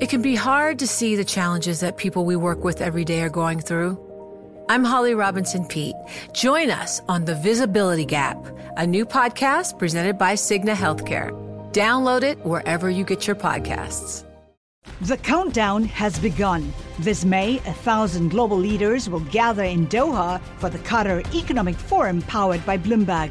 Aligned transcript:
It 0.00 0.08
can 0.08 0.22
be 0.22 0.34
hard 0.34 0.80
to 0.80 0.88
see 0.88 1.14
the 1.14 1.24
challenges 1.24 1.78
that 1.78 1.96
people 1.96 2.24
we 2.24 2.34
work 2.34 2.64
with 2.64 2.80
every 2.80 3.04
day 3.04 3.22
are 3.22 3.28
going 3.28 3.60
through. 3.60 3.96
I'm 4.68 4.82
Holly 4.82 5.14
Robinson 5.14 5.64
Peete. 5.66 5.94
Join 6.32 6.68
us 6.68 7.00
on 7.06 7.24
The 7.24 7.36
Visibility 7.36 8.04
Gap, 8.04 8.44
a 8.76 8.84
new 8.84 9.06
podcast 9.06 9.78
presented 9.78 10.18
by 10.18 10.34
Cigna 10.34 10.74
Healthcare. 10.74 11.30
Download 11.72 12.24
it 12.24 12.44
wherever 12.44 12.90
you 12.90 13.04
get 13.04 13.28
your 13.28 13.36
podcasts. 13.36 14.24
The 15.02 15.16
countdown 15.16 15.84
has 15.84 16.18
begun. 16.18 16.72
This 16.98 17.24
May, 17.24 17.58
a 17.58 17.72
thousand 17.72 18.30
global 18.30 18.58
leaders 18.58 19.08
will 19.08 19.20
gather 19.20 19.62
in 19.62 19.86
Doha 19.86 20.40
for 20.58 20.70
the 20.70 20.78
Qatar 20.78 21.24
Economic 21.34 21.76
Forum 21.76 22.20
powered 22.22 22.66
by 22.66 22.78
Bloomberg, 22.78 23.30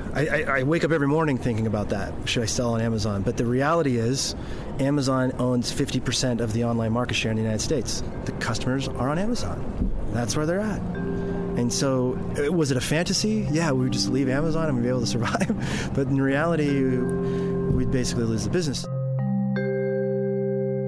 I, 0.13 0.27
I, 0.27 0.59
I, 0.59 0.63
wake 0.63 0.83
up 0.83 0.91
every 0.91 1.07
morning 1.07 1.37
thinking 1.37 1.67
about 1.67 1.89
that. 1.89 2.13
Should 2.25 2.43
I 2.43 2.45
sell 2.45 2.73
on 2.73 2.81
Amazon? 2.81 3.21
But 3.21 3.37
the 3.37 3.45
reality 3.45 3.95
is, 3.95 4.35
Amazon 4.79 5.31
owns 5.39 5.71
50% 5.71 6.41
of 6.41 6.51
the 6.51 6.65
online 6.65 6.91
market 6.91 7.13
share 7.13 7.31
in 7.31 7.37
the 7.37 7.43
United 7.43 7.61
States. 7.61 8.03
The 8.25 8.33
customers 8.33 8.89
are 8.89 9.07
on 9.07 9.17
Amazon. 9.17 9.89
That's 10.11 10.35
where 10.35 10.45
they're 10.45 10.59
at. 10.59 10.81
And 10.81 11.71
so, 11.71 12.19
uh, 12.37 12.51
was 12.51 12.71
it 12.71 12.77
a 12.77 12.81
fantasy? 12.81 13.47
Yeah, 13.51 13.71
we 13.71 13.83
would 13.83 13.93
just 13.93 14.09
leave 14.09 14.27
Amazon 14.27 14.67
and 14.67 14.75
we'd 14.75 14.83
be 14.83 14.89
able 14.89 14.99
to 14.99 15.07
survive. 15.07 15.91
but 15.93 16.07
in 16.07 16.21
reality, 16.21 16.81
we'd 16.81 17.91
basically 17.91 18.25
lose 18.25 18.43
the 18.43 18.49
business. 18.49 18.85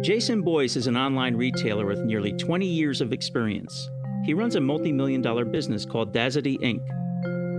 Jason 0.05 0.41
Boyce 0.41 0.75
is 0.75 0.87
an 0.87 0.97
online 0.97 1.37
retailer 1.37 1.85
with 1.85 1.99
nearly 1.99 2.33
20 2.33 2.65
years 2.65 2.99
of 2.99 3.13
experience. 3.13 3.89
He 4.25 4.33
runs 4.33 4.57
a 4.57 4.61
multi 4.61 4.91
million 4.91 5.21
dollar 5.21 5.45
business 5.45 5.85
called 5.85 6.13
Dazadi 6.13 6.59
Inc 6.59 6.81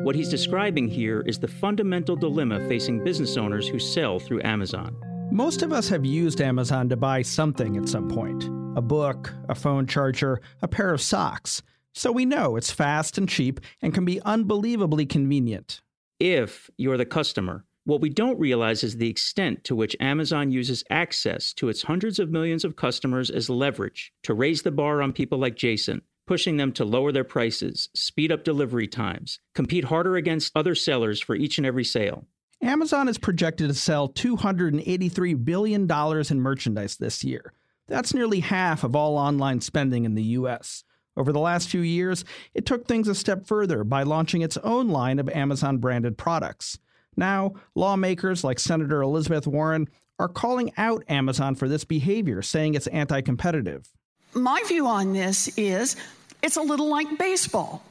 what 0.04 0.14
he's 0.14 0.28
describing 0.28 0.86
here 0.86 1.22
is 1.22 1.38
the 1.38 1.48
fundamental 1.48 2.14
dilemma 2.14 2.60
facing 2.68 3.02
business 3.02 3.38
owners 3.38 3.66
who 3.66 3.78
sell 3.78 4.18
through 4.18 4.42
Amazon. 4.44 4.94
Most 5.32 5.62
of 5.62 5.72
us 5.72 5.88
have 5.88 6.04
used 6.04 6.42
Amazon 6.42 6.90
to 6.90 6.96
buy 6.96 7.22
something 7.22 7.78
at 7.78 7.88
some 7.88 8.10
point 8.10 8.44
a 8.76 8.82
book, 8.82 9.32
a 9.48 9.54
phone 9.54 9.86
charger, 9.86 10.42
a 10.60 10.68
pair 10.68 10.92
of 10.92 11.00
socks. 11.00 11.62
So 11.94 12.12
we 12.12 12.26
know 12.26 12.56
it's 12.56 12.70
fast 12.70 13.16
and 13.16 13.26
cheap 13.26 13.60
and 13.80 13.94
can 13.94 14.04
be 14.04 14.20
unbelievably 14.22 15.06
convenient. 15.06 15.80
If 16.20 16.68
you're 16.76 16.98
the 16.98 17.06
customer. 17.06 17.64
What 17.84 18.00
we 18.00 18.08
don't 18.10 18.38
realize 18.38 18.82
is 18.82 18.96
the 18.96 19.08
extent 19.08 19.64
to 19.64 19.76
which 19.76 19.96
Amazon 20.00 20.50
uses 20.50 20.84
access 20.90 21.52
to 21.54 21.68
its 21.68 21.82
hundreds 21.82 22.18
of 22.18 22.30
millions 22.30 22.64
of 22.64 22.76
customers 22.76 23.30
as 23.30 23.48
leverage 23.48 24.12
to 24.24 24.34
raise 24.34 24.62
the 24.62 24.70
bar 24.70 25.00
on 25.00 25.12
people 25.12 25.38
like 25.38 25.54
Jason 25.54 26.02
pushing 26.26 26.56
them 26.56 26.72
to 26.72 26.84
lower 26.84 27.12
their 27.12 27.24
prices, 27.24 27.88
speed 27.94 28.32
up 28.32 28.44
delivery 28.44 28.86
times, 28.86 29.40
compete 29.54 29.84
harder 29.84 30.16
against 30.16 30.52
other 30.54 30.74
sellers 30.74 31.20
for 31.20 31.34
each 31.34 31.58
and 31.58 31.66
every 31.66 31.84
sale. 31.84 32.26
Amazon 32.62 33.08
is 33.08 33.18
projected 33.18 33.68
to 33.68 33.74
sell 33.74 34.08
$283 34.08 35.44
billion 35.44 35.90
in 35.90 36.40
merchandise 36.40 36.96
this 36.96 37.22
year. 37.22 37.52
That's 37.88 38.14
nearly 38.14 38.40
half 38.40 38.84
of 38.84 38.96
all 38.96 39.18
online 39.18 39.60
spending 39.60 40.04
in 40.04 40.14
the 40.14 40.22
U.S. 40.22 40.84
Over 41.16 41.32
the 41.32 41.40
last 41.40 41.68
few 41.68 41.82
years, 41.82 42.24
it 42.54 42.64
took 42.64 42.86
things 42.86 43.08
a 43.08 43.14
step 43.14 43.46
further 43.46 43.84
by 43.84 44.02
launching 44.02 44.40
its 44.40 44.56
own 44.58 44.88
line 44.88 45.18
of 45.18 45.28
Amazon 45.28 45.78
branded 45.78 46.16
products. 46.16 46.78
Now, 47.16 47.52
lawmakers 47.74 48.42
like 48.42 48.58
Senator 48.58 49.02
Elizabeth 49.02 49.46
Warren 49.46 49.88
are 50.18 50.28
calling 50.28 50.72
out 50.76 51.04
Amazon 51.08 51.54
for 51.54 51.68
this 51.68 51.84
behavior, 51.84 52.40
saying 52.40 52.74
it's 52.74 52.86
anti 52.88 53.20
competitive 53.20 53.88
my 54.34 54.62
view 54.66 54.86
on 54.86 55.12
this 55.12 55.48
is 55.56 55.96
it's 56.42 56.56
a 56.56 56.62
little 56.62 56.88
like 56.88 57.18
baseball. 57.18 57.82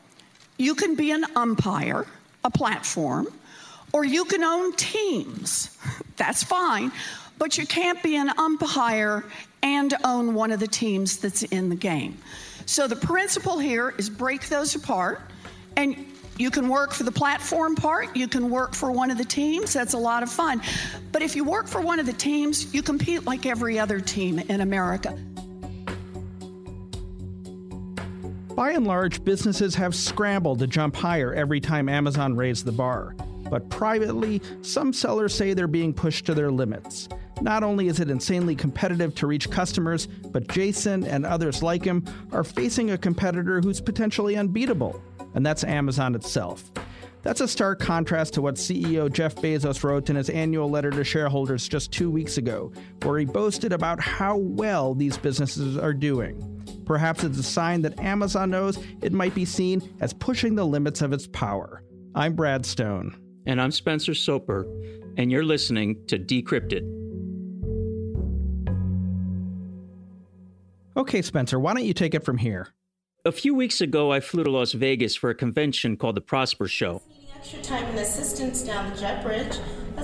You 0.58 0.76
can 0.76 0.96
be 0.96 1.12
an 1.12 1.26
umpire, 1.36 2.06
a 2.44 2.50
platform, 2.50 3.28
or 3.92 4.06
you 4.06 4.26
can 4.26 4.44
own 4.44 4.74
teams. 4.76 5.76
That's 6.18 6.44
fine. 6.44 6.92
But 7.38 7.58
you 7.58 7.66
can't 7.66 8.02
be 8.04 8.16
an 8.16 8.30
umpire 8.38 9.24
and 9.64 9.94
own 10.04 10.36
one 10.36 10.52
of 10.52 10.60
the 10.60 10.68
teams 10.68 11.18
that's 11.18 11.42
in 11.44 11.70
the 11.70 11.76
game. 11.76 12.18
So 12.66 12.88
the 12.88 12.96
principle 12.96 13.58
here 13.58 13.94
is 13.98 14.10
break 14.10 14.48
those 14.50 14.76
apart 14.76 15.22
and 15.76 16.06
you 16.38 16.52
can 16.52 16.70
work 16.70 16.94
for 16.94 17.04
the 17.04 17.12
platform 17.12 17.76
part, 17.76 18.16
you 18.16 18.28
can 18.28 18.50
work 18.50 18.74
for 18.74 18.92
one 18.92 19.10
of 19.10 19.18
the 19.18 19.26
teams, 19.26 19.74
that's 19.74 19.94
a 19.94 19.98
lot 19.98 20.24
of 20.24 20.32
fun. 20.32 20.62
But 21.12 21.22
if 21.22 21.36
you 21.36 21.44
work 21.44 21.68
for 21.68 21.82
one 21.82 22.00
of 22.00 22.06
the 22.06 22.14
teams, 22.14 22.74
you 22.74 22.82
compete 22.82 23.26
like 23.26 23.46
every 23.46 23.80
other 23.80 24.00
team 24.00 24.40
in 24.40 24.62
America. 24.62 25.18
By 28.56 28.74
and 28.74 28.86
large, 28.86 29.24
businesses 29.24 29.74
have 29.76 29.96
scrambled 29.96 30.60
to 30.60 30.68
jump 30.68 30.96
higher 30.96 31.34
every 31.34 31.60
time 31.60 31.90
Amazon 31.90 32.36
raised 32.36 32.66
the 32.66 32.72
bar. 32.72 33.16
But 33.50 33.68
privately, 33.72 34.42
some 34.62 34.94
sellers 34.94 35.34
say 35.34 35.54
they're 35.54 35.68
being 35.68 35.92
pushed 35.92 36.28
to 36.28 36.36
their 36.36 36.52
limits. 36.52 37.10
Not 37.42 37.64
only 37.64 37.88
is 37.88 38.00
it 38.00 38.12
insanely 38.12 38.56
competitive 38.56 39.16
to 39.16 39.28
reach 39.28 39.50
customers, 39.50 40.06
but 40.06 40.48
Jason 40.50 41.04
and 41.04 41.26
others 41.26 41.64
like 41.64 41.84
him 41.84 42.06
are 42.32 42.44
facing 42.44 42.92
a 42.92 42.98
competitor 42.98 43.60
who's 43.60 43.82
potentially 43.82 44.36
unbeatable, 44.36 45.02
and 45.34 45.44
that's 45.44 45.64
Amazon 45.64 46.14
itself. 46.14 46.72
That's 47.24 47.42
a 47.42 47.48
stark 47.48 47.80
contrast 47.80 48.36
to 48.36 48.42
what 48.44 48.56
CEO 48.56 49.12
Jeff 49.12 49.34
Bezos 49.36 49.84
wrote 49.84 50.12
in 50.12 50.16
his 50.16 50.30
annual 50.30 50.70
letter 50.70 50.92
to 50.92 51.04
shareholders 51.04 51.68
just 51.68 51.92
two 51.92 52.12
weeks 52.12 52.38
ago, 52.38 52.72
where 53.02 53.18
he 53.18 53.26
boasted 53.26 53.74
about 53.74 54.00
how 54.00 54.38
well 54.38 54.94
these 54.94 55.18
businesses 55.18 55.76
are 55.76 55.94
doing. 55.94 56.53
Perhaps 56.86 57.24
it's 57.24 57.40
a 57.40 57.44
sign 57.44 57.82
that 57.84 58.00
Amazon 58.00 58.50
knows 58.50 58.78
it 59.02 59.14
might 59.14 59.36
be 59.36 59.46
seen 59.46 59.82
as 60.02 60.14
pushing 60.14 60.56
the 60.56 60.66
limits 60.66 61.02
of 61.02 61.14
its 61.14 61.28
power. 61.28 61.84
I'm 62.16 62.36
Brad 62.36 62.66
Stone. 62.66 63.20
And 63.46 63.62
I'm 63.62 63.72
Spencer 63.72 64.14
Soper, 64.14 64.66
and 65.18 65.30
you're 65.30 65.44
listening 65.44 66.06
to 66.08 66.18
Decrypted. 66.18 66.90
Okay, 70.96 71.22
Spencer, 71.22 71.60
why 71.60 71.74
don't 71.74 71.84
you 71.84 71.94
take 71.94 72.16
it 72.16 72.24
from 72.24 72.38
here? 72.38 72.70
A 73.26 73.32
few 73.32 73.54
weeks 73.56 73.82
ago, 73.82 74.12
I 74.12 74.20
flew 74.20 74.44
to 74.44 74.52
Las 74.52 74.72
Vegas 74.74 75.16
for 75.16 75.30
a 75.30 75.36
convention 75.36 75.98
called 75.98 76.16
the 76.16 76.22
Prosper 76.22 76.68
Show. 76.68 77.02
Extra 77.36 77.62
time 77.62 77.84
and 77.86 78.00
assistance 78.00 78.62
down 78.62 78.90
the 78.94 78.98
jet 78.98 79.24
bridge 79.24 79.48
as 79.48 79.60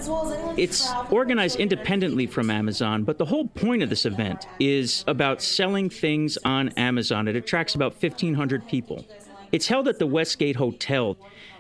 well 0.08 0.32
as 0.32 0.58
It's 0.58 0.92
organized 1.10 1.60
independently 1.60 2.28
from 2.28 2.50
Amazon, 2.50 3.04
but 3.04 3.18
the 3.18 3.26
whole 3.26 3.48
point 3.48 3.84
of 3.84 3.90
this 3.90 4.06
event 4.06 4.46
is 4.60 5.04
about 5.08 5.42
selling 5.42 5.90
things 5.90 6.38
on 6.46 6.70
Amazon. 6.70 7.28
It 7.28 7.36
attracts 7.36 7.76
about 7.76 8.02
1,500 8.02 8.68
people. 8.68 9.06
It's 9.52 9.68
held 9.68 9.88
at 9.88 10.00
the 10.00 10.08
Westgate 10.08 10.56
Hotel. 10.58 11.18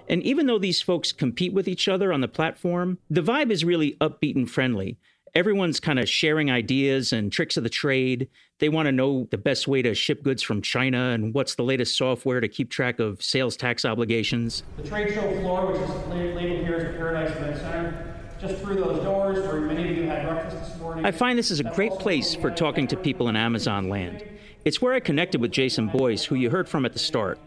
And 0.07 0.23
even 0.23 0.47
though 0.47 0.59
these 0.59 0.81
folks 0.81 1.11
compete 1.11 1.53
with 1.53 1.67
each 1.67 1.88
other 1.88 2.11
on 2.13 2.22
the 2.22 2.27
platform, 2.27 2.97
the 3.09 3.22
vibe 3.22 3.51
is 3.51 3.66
really 3.66 3.95
upbeat 4.01 4.35
and 4.35 4.50
friendly. 4.50 4.97
Everyone's 5.35 5.79
kind 5.79 6.00
of 6.00 6.09
sharing 6.09 6.50
ideas 6.50 7.13
and 7.13 7.31
tricks 7.31 7.56
of 7.56 7.63
the 7.63 7.69
trade. 7.69 8.27
They 8.57 8.69
want 8.69 8.88
to 8.88 8.91
know 8.91 9.27
the 9.29 9.38
best 9.38 9.67
way 9.67 9.83
to 9.83 9.94
ship 9.94 10.23
goods 10.23 10.41
from 10.41 10.63
China 10.63 11.11
and 11.11 11.35
what's 11.35 11.53
the 11.53 11.63
latest 11.63 11.95
software 11.95 12.39
to 12.41 12.47
keep 12.47 12.71
track 12.71 13.00
of 13.00 13.21
sales 13.21 13.56
tax 13.56 13.85
obligations. 13.85 14.63
The 14.77 14.88
trade 14.88 15.13
show 15.13 15.39
floor, 15.41 15.67
which 15.67 15.81
is 15.81 15.89
labeled 16.07 16.66
here 16.66 16.75
as 16.77 16.83
the 16.83 16.97
Paradise 16.97 17.35
Event 17.38 17.57
Center, 17.57 18.09
just 18.39 18.61
through 18.61 18.75
those 18.75 19.03
doors 19.03 19.45
where 19.47 19.59
many 19.61 19.89
of 19.89 19.97
you 19.97 20.07
had 20.07 20.27
breakfast 20.27 20.57
this 20.57 20.79
morning. 20.79 21.05
I 21.05 21.11
find 21.11 21.38
this 21.38 21.51
is 21.51 21.59
a 21.59 21.63
great 21.63 21.91
place 21.94 22.35
for 22.35 22.50
talking 22.50 22.88
to 22.88 22.97
people 22.97 23.27
in 23.27 23.35
Amazon 23.35 23.89
land. 23.89 24.23
It's 24.66 24.81
where 24.81 24.94
I 24.94 25.00
connected 25.00 25.41
with 25.41 25.51
Jason 25.51 25.88
Boyce, 25.88 26.23
who 26.23 26.35
you 26.35 26.50
heard 26.50 26.69
from 26.69 26.85
at 26.85 26.94
the 26.94 27.00
start. 27.00 27.39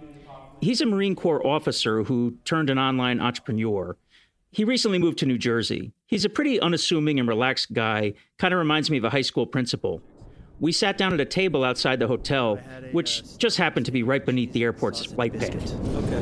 He's 0.61 0.81
a 0.81 0.87
Marine 0.87 1.17
Corps 1.17 1.45
officer 1.47 2.03
who 2.03 2.37
turned 2.45 2.71
an 2.71 2.79
online 2.79 3.21
entrepreneur. 3.21 3.97
He 4.51 4.65
recently 4.65 4.99
moved 4.99 5.19
to 5.19 5.27
New 5.27 5.39
Jersey. 5.39 5.93
He's 6.07 6.25
a 6.25 6.29
pretty 6.29 6.61
unassuming 6.61 7.19
and 7.19 7.29
relaxed 7.29 7.73
guy, 7.73 8.13
kind 8.39 8.53
of 8.53 8.59
reminds 8.59 8.91
me 8.91 8.99
of 8.99 9.05
a 9.05 9.11
high 9.11 9.23
school 9.23 9.47
principal. 9.47 10.03
We 10.61 10.71
sat 10.71 10.99
down 10.99 11.13
at 11.15 11.21
a 11.21 11.25
table 11.25 11.65
outside 11.65 11.99
the 11.99 12.07
hotel, 12.07 12.57
which 12.93 13.39
just 13.39 13.57
happened 13.57 13.87
to 13.87 13.93
be 13.93 14.03
right 14.03 14.25
beneath 14.25 14.53
the 14.53 14.63
airport's 14.63 15.05
flight 15.05 15.33
pad. 15.33 15.55
Okay. 15.55 16.17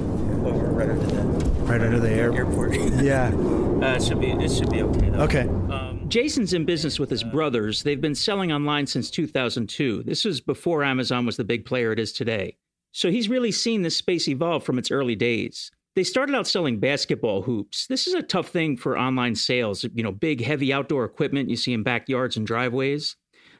Over 0.48 0.66
right 0.68 0.88
under 0.88 1.06
that. 1.06 1.39
Right 1.70 1.82
under 1.82 2.00
the 2.00 2.10
air- 2.10 2.34
airport. 2.34 2.74
yeah. 3.00 3.28
Uh, 3.28 3.94
it 3.94 4.02
should 4.02 4.20
be. 4.20 4.32
It 4.32 4.50
should 4.50 4.70
be 4.70 4.82
okay. 4.82 5.10
Though. 5.10 5.20
Okay. 5.20 5.42
Um, 5.72 6.04
Jason's 6.08 6.52
in 6.52 6.64
business 6.64 6.98
with 6.98 7.10
his 7.10 7.22
brothers. 7.22 7.84
They've 7.84 8.00
been 8.00 8.16
selling 8.16 8.50
online 8.50 8.88
since 8.88 9.08
2002. 9.08 10.02
This 10.02 10.24
was 10.24 10.40
before 10.40 10.82
Amazon 10.82 11.26
was 11.26 11.36
the 11.36 11.44
big 11.44 11.64
player 11.64 11.92
it 11.92 12.00
is 12.00 12.12
today. 12.12 12.56
So 12.90 13.08
he's 13.12 13.28
really 13.28 13.52
seen 13.52 13.82
this 13.82 13.96
space 13.96 14.26
evolve 14.26 14.64
from 14.64 14.80
its 14.80 14.90
early 14.90 15.14
days. 15.14 15.70
They 15.94 16.02
started 16.02 16.34
out 16.34 16.48
selling 16.48 16.80
basketball 16.80 17.42
hoops. 17.42 17.86
This 17.86 18.08
is 18.08 18.14
a 18.14 18.22
tough 18.22 18.48
thing 18.48 18.76
for 18.76 18.98
online 18.98 19.36
sales, 19.36 19.84
you 19.94 20.02
know, 20.02 20.10
big, 20.10 20.42
heavy 20.42 20.72
outdoor 20.72 21.04
equipment 21.04 21.50
you 21.50 21.56
see 21.56 21.72
in 21.72 21.84
backyards 21.84 22.36
and 22.36 22.44
driveways. 22.44 23.14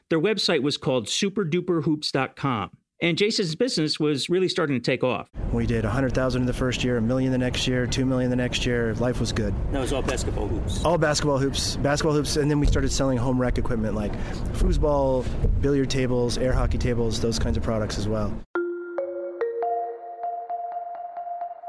Their 0.09 0.19
website 0.19 0.63
was 0.63 0.75
called 0.75 1.07
superduperhoops.com. 1.07 2.71
and 3.01 3.17
Jason's 3.17 3.55
business 3.55 3.99
was 3.99 4.29
really 4.29 4.47
starting 4.47 4.75
to 4.75 4.81
take 4.81 5.03
off. 5.03 5.27
We 5.51 5.65
did 5.65 5.83
100,000 5.83 6.41
in 6.41 6.45
the 6.45 6.53
first 6.53 6.83
year, 6.83 6.97
a 6.97 7.01
million 7.01 7.31
the 7.31 7.37
next 7.37 7.67
year, 7.67 7.87
2 7.87 8.05
million 8.05 8.29
the 8.29 8.35
next 8.35 8.65
year. 8.65 8.93
Life 8.95 9.19
was 9.19 9.31
good. 9.31 9.53
That 9.71 9.79
was 9.79 9.91
all 9.91 10.01
basketball 10.01 10.47
hoops. 10.47 10.85
All 10.85 10.97
basketball 10.97 11.39
hoops, 11.39 11.75
basketball 11.77 12.13
hoops, 12.13 12.37
and 12.37 12.49
then 12.49 12.59
we 12.59 12.67
started 12.67 12.91
selling 12.91 13.17
home 13.17 13.41
rec 13.41 13.57
equipment 13.57 13.95
like 13.95 14.13
foosball, 14.53 15.25
billiard 15.61 15.89
tables, 15.89 16.37
air 16.37 16.53
hockey 16.53 16.77
tables, 16.77 17.19
those 17.19 17.39
kinds 17.39 17.57
of 17.57 17.63
products 17.63 17.97
as 17.97 18.07
well. 18.07 18.31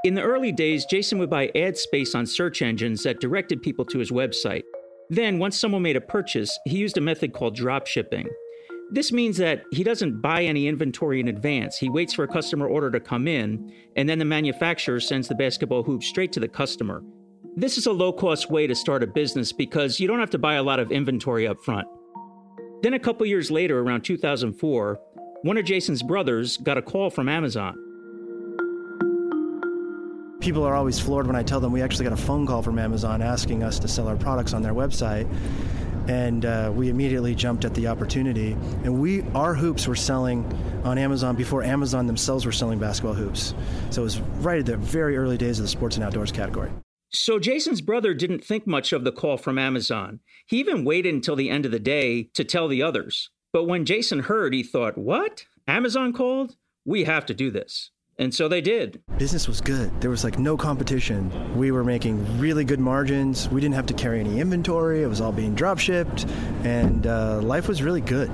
In 0.05 0.14
the 0.14 0.23
early 0.23 0.50
days, 0.50 0.84
Jason 0.84 1.19
would 1.19 1.31
buy 1.31 1.50
ad 1.55 1.79
space 1.79 2.14
on 2.14 2.26
search 2.26 2.61
engines 2.61 3.05
that 3.05 3.20
directed 3.20 3.62
people 3.62 3.84
to 3.87 3.99
his 4.00 4.11
website. 4.11 4.64
Then, 5.11 5.38
once 5.38 5.58
someone 5.58 5.82
made 5.82 5.96
a 5.96 6.00
purchase, 6.00 6.58
he 6.67 6.79
used 6.79 6.99
a 6.99 7.00
method 7.00 7.32
called 7.32 7.55
drop 7.55 7.87
shipping. 7.87 8.29
This 8.92 9.10
means 9.10 9.38
that 9.38 9.64
he 9.70 9.82
doesn't 9.82 10.20
buy 10.20 10.44
any 10.44 10.68
inventory 10.68 11.18
in 11.18 11.28
advance. 11.28 11.78
He 11.78 11.88
waits 11.88 12.12
for 12.12 12.24
a 12.24 12.28
customer 12.28 12.66
order 12.66 12.90
to 12.90 13.00
come 13.00 13.26
in, 13.26 13.72
and 13.96 14.06
then 14.06 14.18
the 14.18 14.26
manufacturer 14.26 15.00
sends 15.00 15.28
the 15.28 15.34
basketball 15.34 15.82
hoop 15.82 16.02
straight 16.02 16.30
to 16.32 16.40
the 16.40 16.48
customer. 16.48 17.02
This 17.56 17.78
is 17.78 17.86
a 17.86 17.92
low 17.92 18.12
cost 18.12 18.50
way 18.50 18.66
to 18.66 18.74
start 18.74 19.02
a 19.02 19.06
business 19.06 19.50
because 19.50 19.98
you 19.98 20.06
don't 20.06 20.20
have 20.20 20.28
to 20.28 20.38
buy 20.38 20.54
a 20.56 20.62
lot 20.62 20.78
of 20.78 20.92
inventory 20.92 21.46
up 21.48 21.58
front. 21.60 21.88
Then, 22.82 22.92
a 22.92 22.98
couple 22.98 23.24
years 23.24 23.50
later, 23.50 23.80
around 23.80 24.02
2004, 24.02 25.00
one 25.40 25.56
of 25.56 25.64
Jason's 25.64 26.02
brothers 26.02 26.58
got 26.58 26.76
a 26.76 26.82
call 26.82 27.08
from 27.08 27.30
Amazon. 27.30 27.74
People 30.40 30.64
are 30.64 30.74
always 30.74 31.00
floored 31.00 31.26
when 31.26 31.36
I 31.36 31.42
tell 31.42 31.60
them 31.60 31.72
we 31.72 31.80
actually 31.80 32.04
got 32.04 32.12
a 32.12 32.22
phone 32.22 32.46
call 32.46 32.60
from 32.60 32.78
Amazon 32.78 33.22
asking 33.22 33.62
us 33.62 33.78
to 33.78 33.88
sell 33.88 34.06
our 34.06 34.16
products 34.16 34.52
on 34.52 34.60
their 34.60 34.74
website 34.74 35.26
and 36.08 36.44
uh, 36.44 36.72
we 36.75 36.88
immediately 36.88 37.34
jumped 37.34 37.64
at 37.64 37.75
the 37.75 37.87
opportunity. 37.87 38.52
And 38.84 39.00
we, 39.00 39.22
our 39.34 39.54
hoops 39.54 39.87
were 39.87 39.96
selling 39.96 40.44
on 40.84 40.99
Amazon 40.99 41.37
before 41.37 41.62
Amazon 41.62 42.06
themselves 42.06 42.44
were 42.44 42.52
selling 42.52 42.78
basketball 42.78 43.14
hoops. 43.14 43.54
So 43.90 44.02
it 44.02 44.04
was 44.04 44.20
right 44.40 44.58
at 44.58 44.66
the 44.66 44.76
very 44.76 45.16
early 45.16 45.38
days 45.38 45.58
of 45.58 45.64
the 45.64 45.69
sports 45.69 45.96
and 45.96 46.04
outdoors 46.04 46.32
category. 46.32 46.70
So 47.10 47.38
Jason's 47.38 47.82
brother 47.82 48.14
didn't 48.14 48.43
think 48.43 48.66
much 48.66 48.93
of 48.93 49.04
the 49.04 49.12
call 49.12 49.37
from 49.37 49.58
Amazon. 49.58 50.20
He 50.46 50.58
even 50.60 50.84
waited 50.84 51.14
until 51.14 51.37
the 51.37 51.50
end 51.50 51.66
of 51.66 51.72
the 51.72 51.78
day 51.78 52.31
to 52.34 52.43
tell 52.43 52.69
the 52.69 52.82
others. 52.82 53.31
But 53.52 53.64
when 53.64 53.84
Jason 53.84 54.20
heard, 54.20 54.55
he 54.55 54.62
thought, 54.62 54.96
"What? 54.96 55.44
Amazon 55.69 56.14
called? 56.14 56.56
We 56.87 57.05
have 57.05 57.26
to 57.26 57.34
do 57.34 57.50
this." 57.50 57.90
And 58.18 58.34
so 58.34 58.48
they 58.48 58.60
did. 58.60 59.02
Business 59.18 59.48
was 59.48 59.60
good. 59.60 60.00
There 60.00 60.10
was 60.10 60.22
like 60.22 60.38
no 60.38 60.56
competition. 60.56 61.56
We 61.56 61.70
were 61.70 61.84
making 61.84 62.38
really 62.38 62.64
good 62.64 62.80
margins. 62.80 63.48
We 63.48 63.60
didn't 63.60 63.74
have 63.74 63.86
to 63.86 63.94
carry 63.94 64.20
any 64.20 64.40
inventory. 64.40 65.02
It 65.02 65.06
was 65.06 65.20
all 65.20 65.32
being 65.32 65.54
drop 65.54 65.78
shipped, 65.78 66.26
and 66.62 67.06
uh, 67.06 67.40
life 67.40 67.68
was 67.68 67.82
really 67.82 68.00
good. 68.00 68.30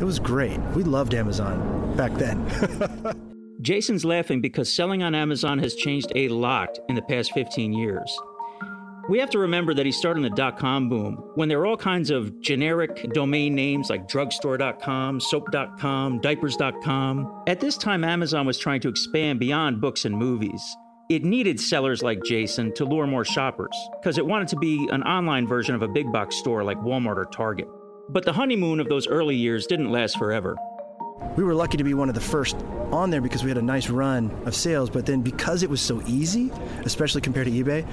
It 0.00 0.04
was 0.04 0.18
great. 0.18 0.58
We 0.74 0.84
loved 0.84 1.14
Amazon 1.14 1.96
back 1.96 2.12
then. 2.14 2.46
Jason's 3.62 4.04
laughing 4.04 4.40
because 4.40 4.72
selling 4.72 5.02
on 5.02 5.14
Amazon 5.14 5.60
has 5.60 5.76
changed 5.76 6.12
a 6.16 6.28
lot 6.28 6.78
in 6.88 6.96
the 6.96 7.02
past 7.02 7.32
15 7.32 7.72
years. 7.72 8.18
We 9.08 9.18
have 9.18 9.30
to 9.30 9.38
remember 9.38 9.74
that 9.74 9.84
he 9.84 9.90
started 9.90 10.18
in 10.18 10.30
the 10.30 10.36
dot 10.36 10.58
com 10.58 10.88
boom 10.88 11.16
when 11.34 11.48
there 11.48 11.58
were 11.58 11.66
all 11.66 11.76
kinds 11.76 12.10
of 12.10 12.40
generic 12.40 13.12
domain 13.12 13.54
names 13.54 13.90
like 13.90 14.06
drugstore.com, 14.08 15.18
soap.com, 15.18 16.20
diapers.com. 16.20 17.42
At 17.48 17.58
this 17.58 17.76
time, 17.76 18.04
Amazon 18.04 18.46
was 18.46 18.58
trying 18.58 18.80
to 18.82 18.88
expand 18.88 19.40
beyond 19.40 19.80
books 19.80 20.04
and 20.04 20.16
movies. 20.16 20.62
It 21.08 21.24
needed 21.24 21.58
sellers 21.58 22.02
like 22.02 22.22
Jason 22.22 22.72
to 22.74 22.84
lure 22.84 23.08
more 23.08 23.24
shoppers 23.24 23.76
because 24.00 24.18
it 24.18 24.26
wanted 24.26 24.48
to 24.48 24.56
be 24.56 24.88
an 24.92 25.02
online 25.02 25.48
version 25.48 25.74
of 25.74 25.82
a 25.82 25.88
big 25.88 26.12
box 26.12 26.36
store 26.36 26.62
like 26.62 26.78
Walmart 26.78 27.16
or 27.16 27.24
Target. 27.26 27.66
But 28.08 28.24
the 28.24 28.32
honeymoon 28.32 28.78
of 28.78 28.88
those 28.88 29.08
early 29.08 29.36
years 29.36 29.66
didn't 29.66 29.90
last 29.90 30.16
forever. 30.16 30.56
We 31.36 31.44
were 31.44 31.54
lucky 31.54 31.76
to 31.76 31.84
be 31.84 31.94
one 31.94 32.08
of 32.08 32.14
the 32.14 32.20
first 32.20 32.56
on 32.90 33.10
there 33.10 33.20
because 33.20 33.42
we 33.42 33.50
had 33.50 33.56
a 33.56 33.62
nice 33.62 33.88
run 33.88 34.30
of 34.44 34.54
sales, 34.54 34.90
but 34.90 35.06
then 35.06 35.22
because 35.22 35.62
it 35.62 35.70
was 35.70 35.80
so 35.80 36.02
easy, 36.06 36.50
especially 36.84 37.20
compared 37.20 37.46
to 37.46 37.52
eBay, 37.52 37.86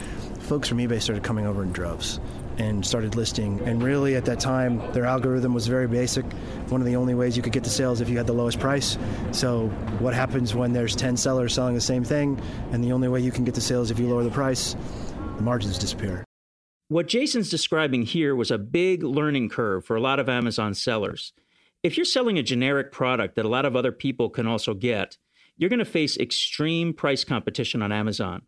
folks 0.50 0.68
from 0.68 0.80
eBay 0.80 1.00
started 1.00 1.24
coming 1.24 1.46
over 1.46 1.62
in 1.62 1.72
droves 1.72 2.19
and 2.57 2.84
started 2.84 3.16
listing. 3.16 3.62
And 3.66 3.84
really, 3.84 4.16
at 4.16 4.25
that 4.25 4.40
time, 4.40 4.80
their 4.94 5.06
algorithm 5.06 5.54
was 5.54 5.68
very 5.68 5.88
basic. 5.88 6.25
One 6.69 6.81
of 6.81 6.88
the 6.88 6.96
only 6.96 7.13
ways 7.13 7.38
you 7.38 7.44
could 7.44 7.54
get 7.54 7.63
the 7.63 7.69
sales 7.69 8.01
if 8.01 8.10
you 8.10 8.18
had 8.18 8.25
the 8.25 8.34
lowest 8.34 8.60
price. 8.60 8.98
So, 9.31 9.68
what 10.00 10.16
happens 10.16 10.56
when 10.56 10.74
there's 10.74 10.96
10 10.96 11.18
sellers 11.18 11.54
selling 11.54 11.75
the 11.75 11.81
same 11.81 12.04
thing, 12.04 12.42
and 12.72 12.84
the 12.84 12.92
only 12.92 13.07
way 13.07 13.22
you 13.22 13.31
can 13.31 13.46
get 13.46 13.54
the 13.54 13.62
sales 13.62 13.92
if 13.92 14.00
you 14.00 14.10
lower 14.10 14.24
the 14.24 14.31
price? 14.31 14.75
The 15.38 15.44
margins 15.44 15.78
disappear. 15.78 16.25
What 16.88 17.07
Jason's 17.07 17.51
describing 17.51 18.01
here 18.01 18.36
was 18.36 18.50
a 18.50 18.57
big 18.57 19.04
learning 19.04 19.50
curve 19.50 19.86
for 19.86 19.96
a 19.96 20.01
lot 20.01 20.19
of 20.19 20.28
Amazon 20.28 20.74
sellers. 20.74 21.31
If 21.84 21.96
you're 21.96 22.06
selling 22.06 22.40
a 22.40 22.44
generic 22.44 22.92
product 22.92 23.36
that 23.36 23.46
a 23.46 23.50
lot 23.50 23.66
of 23.66 23.75
other 23.75 23.92
people 23.92 24.31
can 24.31 24.48
also 24.48 24.74
get, 24.74 25.19
you're 25.57 25.69
going 25.69 25.78
to 25.78 25.86
face 25.86 26.18
extreme 26.18 26.92
price 26.92 27.24
competition 27.24 27.84
on 27.84 27.92
Amazon. 27.92 28.42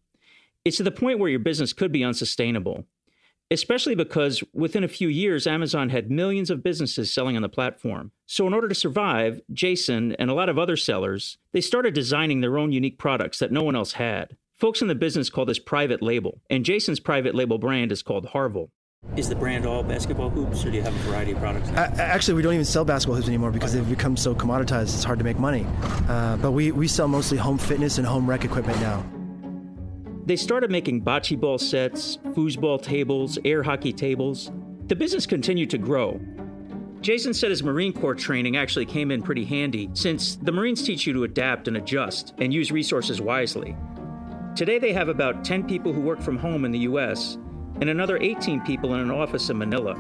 It's 0.64 0.78
to 0.78 0.84
the 0.84 0.92
point 0.92 1.18
where 1.18 1.30
your 1.30 1.40
business 1.40 1.74
could 1.74 1.92
be 1.92 2.04
unsustainable, 2.04 2.86
especially 3.50 3.96
because 3.96 4.44
within 4.54 4.84
a 4.84 4.88
few 4.88 5.08
years, 5.08 5.48
Amazon 5.48 5.90
had 5.90 6.12
millions 6.12 6.52
of 6.52 6.62
businesses 6.62 7.12
selling 7.12 7.36
on 7.36 7.42
the 7.42 7.50
platform. 7.50 8.12
So, 8.28 8.46
in 8.46 8.54
order 8.54 8.68
to 8.68 8.76
survive, 8.76 9.42
Jason 9.52 10.14
and 10.14 10.30
a 10.30 10.36
lot 10.36 10.50
of 10.50 10.60
other 10.60 10.78
sellers, 10.78 11.40
they 11.52 11.62
started 11.62 11.96
designing 11.96 12.42
their 12.42 12.60
own 12.60 12.72
unique 12.72 13.00
products 13.00 13.40
that 13.40 13.52
no 13.52 13.64
one 13.64 13.76
else 13.76 13.94
had. 13.94 14.38
Folks 14.54 14.84
in 14.84 14.88
the 14.88 14.94
business 14.94 15.32
call 15.32 15.46
this 15.46 15.58
private 15.58 16.04
label, 16.04 16.42
and 16.48 16.64
Jason's 16.64 17.00
private 17.00 17.34
label 17.34 17.58
brand 17.58 17.92
is 17.92 18.04
called 18.04 18.28
Harville. 18.28 18.70
Is 19.18 19.28
the 19.28 19.36
brand 19.36 19.66
all 19.66 19.82
basketball 19.82 20.30
hoops, 20.30 20.64
or 20.64 20.70
do 20.70 20.78
you 20.78 20.84
have 20.84 20.94
a 20.94 21.10
variety 21.10 21.32
of 21.32 21.40
products? 21.40 21.70
Uh, 21.70 21.92
actually, 21.98 22.36
we 22.36 22.44
don't 22.44 22.54
even 22.54 22.66
sell 22.66 22.86
basketball 22.86 23.16
hoops 23.16 23.28
anymore 23.28 23.50
because 23.50 23.74
they've 23.74 23.90
become 23.90 24.16
so 24.16 24.36
commoditized. 24.36 24.94
It's 24.94 25.04
hard 25.04 25.18
to 25.18 25.26
make 25.26 25.40
money. 25.40 25.66
Uh, 26.08 26.38
but 26.38 26.52
we, 26.52 26.72
we 26.72 26.88
sell 26.88 27.08
mostly 27.08 27.40
home 27.40 27.58
fitness 27.58 27.98
and 27.98 28.06
home 28.06 28.30
rec 28.30 28.46
equipment 28.46 28.80
now. 28.80 29.04
They 30.26 30.36
started 30.36 30.70
making 30.70 31.04
bocce 31.04 31.40
ball 31.40 31.58
sets, 31.58 32.18
foosball 32.18 32.82
tables, 32.82 33.40
air 33.44 33.64
hockey 33.64 33.92
tables. 33.92 34.52
The 34.88 34.96
business 34.96 35.26
continued 35.26 35.70
to 35.72 35.78
grow. 35.78 36.20
Jason 37.02 37.34
said 37.34 37.50
his 37.50 37.64
Marine 37.64 37.92
Corps 37.92 38.14
training 38.14 38.56
actually 38.56 38.86
came 38.86 39.10
in 39.10 39.24
pretty 39.24 39.44
handy 39.44 39.90
since 39.94 40.36
the 40.36 40.52
Marines 40.52 40.84
teach 40.84 41.08
you 41.08 41.14
to 41.14 41.24
adapt 41.24 41.68
and 41.68 41.78
adjust 41.78 42.36
and 42.38 42.54
use 42.54 42.72
resources 42.72 43.20
wisely. 43.20 43.76
Today 44.56 44.78
they 44.78 44.94
have 44.94 45.10
about 45.10 45.44
10 45.44 45.68
people 45.68 45.92
who 45.92 46.02
work 46.02 46.22
from 46.22 46.38
home 46.38 46.66
in 46.66 46.72
the 46.72 46.80
US 46.80 47.40
and 47.80 47.90
another 47.90 48.18
18 48.18 48.62
people 48.62 48.94
in 48.94 49.00
an 49.00 49.10
office 49.10 49.50
in 49.50 49.58
Manila. 49.58 49.96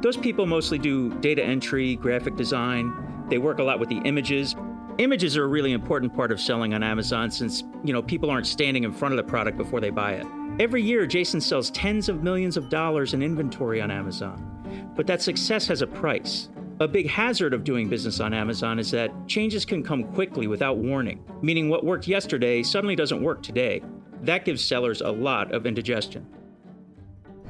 Those 0.00 0.16
people 0.16 0.46
mostly 0.46 0.78
do 0.78 1.12
data 1.20 1.44
entry, 1.44 1.96
graphic 1.96 2.36
design. 2.36 2.94
They 3.28 3.38
work 3.38 3.58
a 3.58 3.62
lot 3.62 3.78
with 3.78 3.90
the 3.90 4.00
images, 4.04 4.54
Images 4.98 5.36
are 5.36 5.42
a 5.42 5.48
really 5.48 5.72
important 5.72 6.14
part 6.14 6.30
of 6.30 6.40
selling 6.40 6.72
on 6.72 6.84
Amazon 6.84 7.28
since, 7.28 7.64
you 7.82 7.92
know, 7.92 8.00
people 8.00 8.30
aren't 8.30 8.46
standing 8.46 8.84
in 8.84 8.92
front 8.92 9.12
of 9.12 9.16
the 9.16 9.28
product 9.28 9.56
before 9.56 9.80
they 9.80 9.90
buy 9.90 10.12
it. 10.12 10.26
Every 10.60 10.82
year, 10.82 11.04
Jason 11.04 11.40
sells 11.40 11.70
tens 11.70 12.08
of 12.08 12.22
millions 12.22 12.56
of 12.56 12.68
dollars 12.68 13.12
in 13.12 13.20
inventory 13.20 13.82
on 13.82 13.90
Amazon. 13.90 14.92
But 14.94 15.08
that 15.08 15.20
success 15.20 15.66
has 15.66 15.82
a 15.82 15.86
price. 15.88 16.48
A 16.78 16.86
big 16.86 17.08
hazard 17.08 17.54
of 17.54 17.64
doing 17.64 17.88
business 17.88 18.20
on 18.20 18.32
Amazon 18.32 18.78
is 18.78 18.92
that 18.92 19.10
changes 19.26 19.64
can 19.64 19.82
come 19.82 20.04
quickly 20.12 20.46
without 20.46 20.76
warning, 20.76 21.24
meaning 21.42 21.68
what 21.68 21.84
worked 21.84 22.06
yesterday 22.06 22.62
suddenly 22.62 22.94
doesn't 22.94 23.22
work 23.22 23.42
today. 23.42 23.82
That 24.22 24.44
gives 24.44 24.64
sellers 24.64 25.00
a 25.00 25.10
lot 25.10 25.52
of 25.52 25.66
indigestion. 25.66 26.24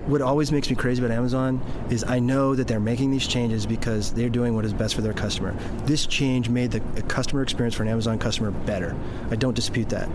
What 0.06 0.20
always 0.20 0.52
makes 0.52 0.68
me 0.68 0.76
crazy 0.76 1.02
about 1.02 1.16
Amazon 1.16 1.62
is 1.88 2.04
I 2.04 2.18
know 2.18 2.54
that 2.54 2.68
they're 2.68 2.78
making 2.78 3.10
these 3.10 3.26
changes 3.26 3.64
because 3.64 4.12
they're 4.12 4.28
doing 4.28 4.54
what 4.54 4.66
is 4.66 4.74
best 4.74 4.94
for 4.94 5.00
their 5.00 5.14
customer. 5.14 5.56
This 5.86 6.04
change 6.04 6.50
made 6.50 6.72
the 6.72 6.80
customer 7.04 7.42
experience 7.42 7.74
for 7.74 7.84
an 7.84 7.88
Amazon 7.88 8.18
customer 8.18 8.50
better. 8.50 8.94
I 9.30 9.36
don't 9.36 9.54
dispute 9.54 9.88
that. 9.88 10.08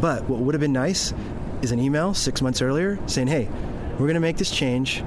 But 0.00 0.24
what 0.30 0.40
would 0.40 0.54
have 0.54 0.62
been 0.62 0.72
nice 0.72 1.12
is 1.60 1.72
an 1.72 1.78
email 1.78 2.14
six 2.14 2.40
months 2.40 2.62
earlier 2.62 2.98
saying, 3.06 3.26
hey, 3.26 3.48
we're 3.92 4.06
going 4.06 4.14
to 4.14 4.20
make 4.20 4.38
this 4.38 4.50
change. 4.50 5.04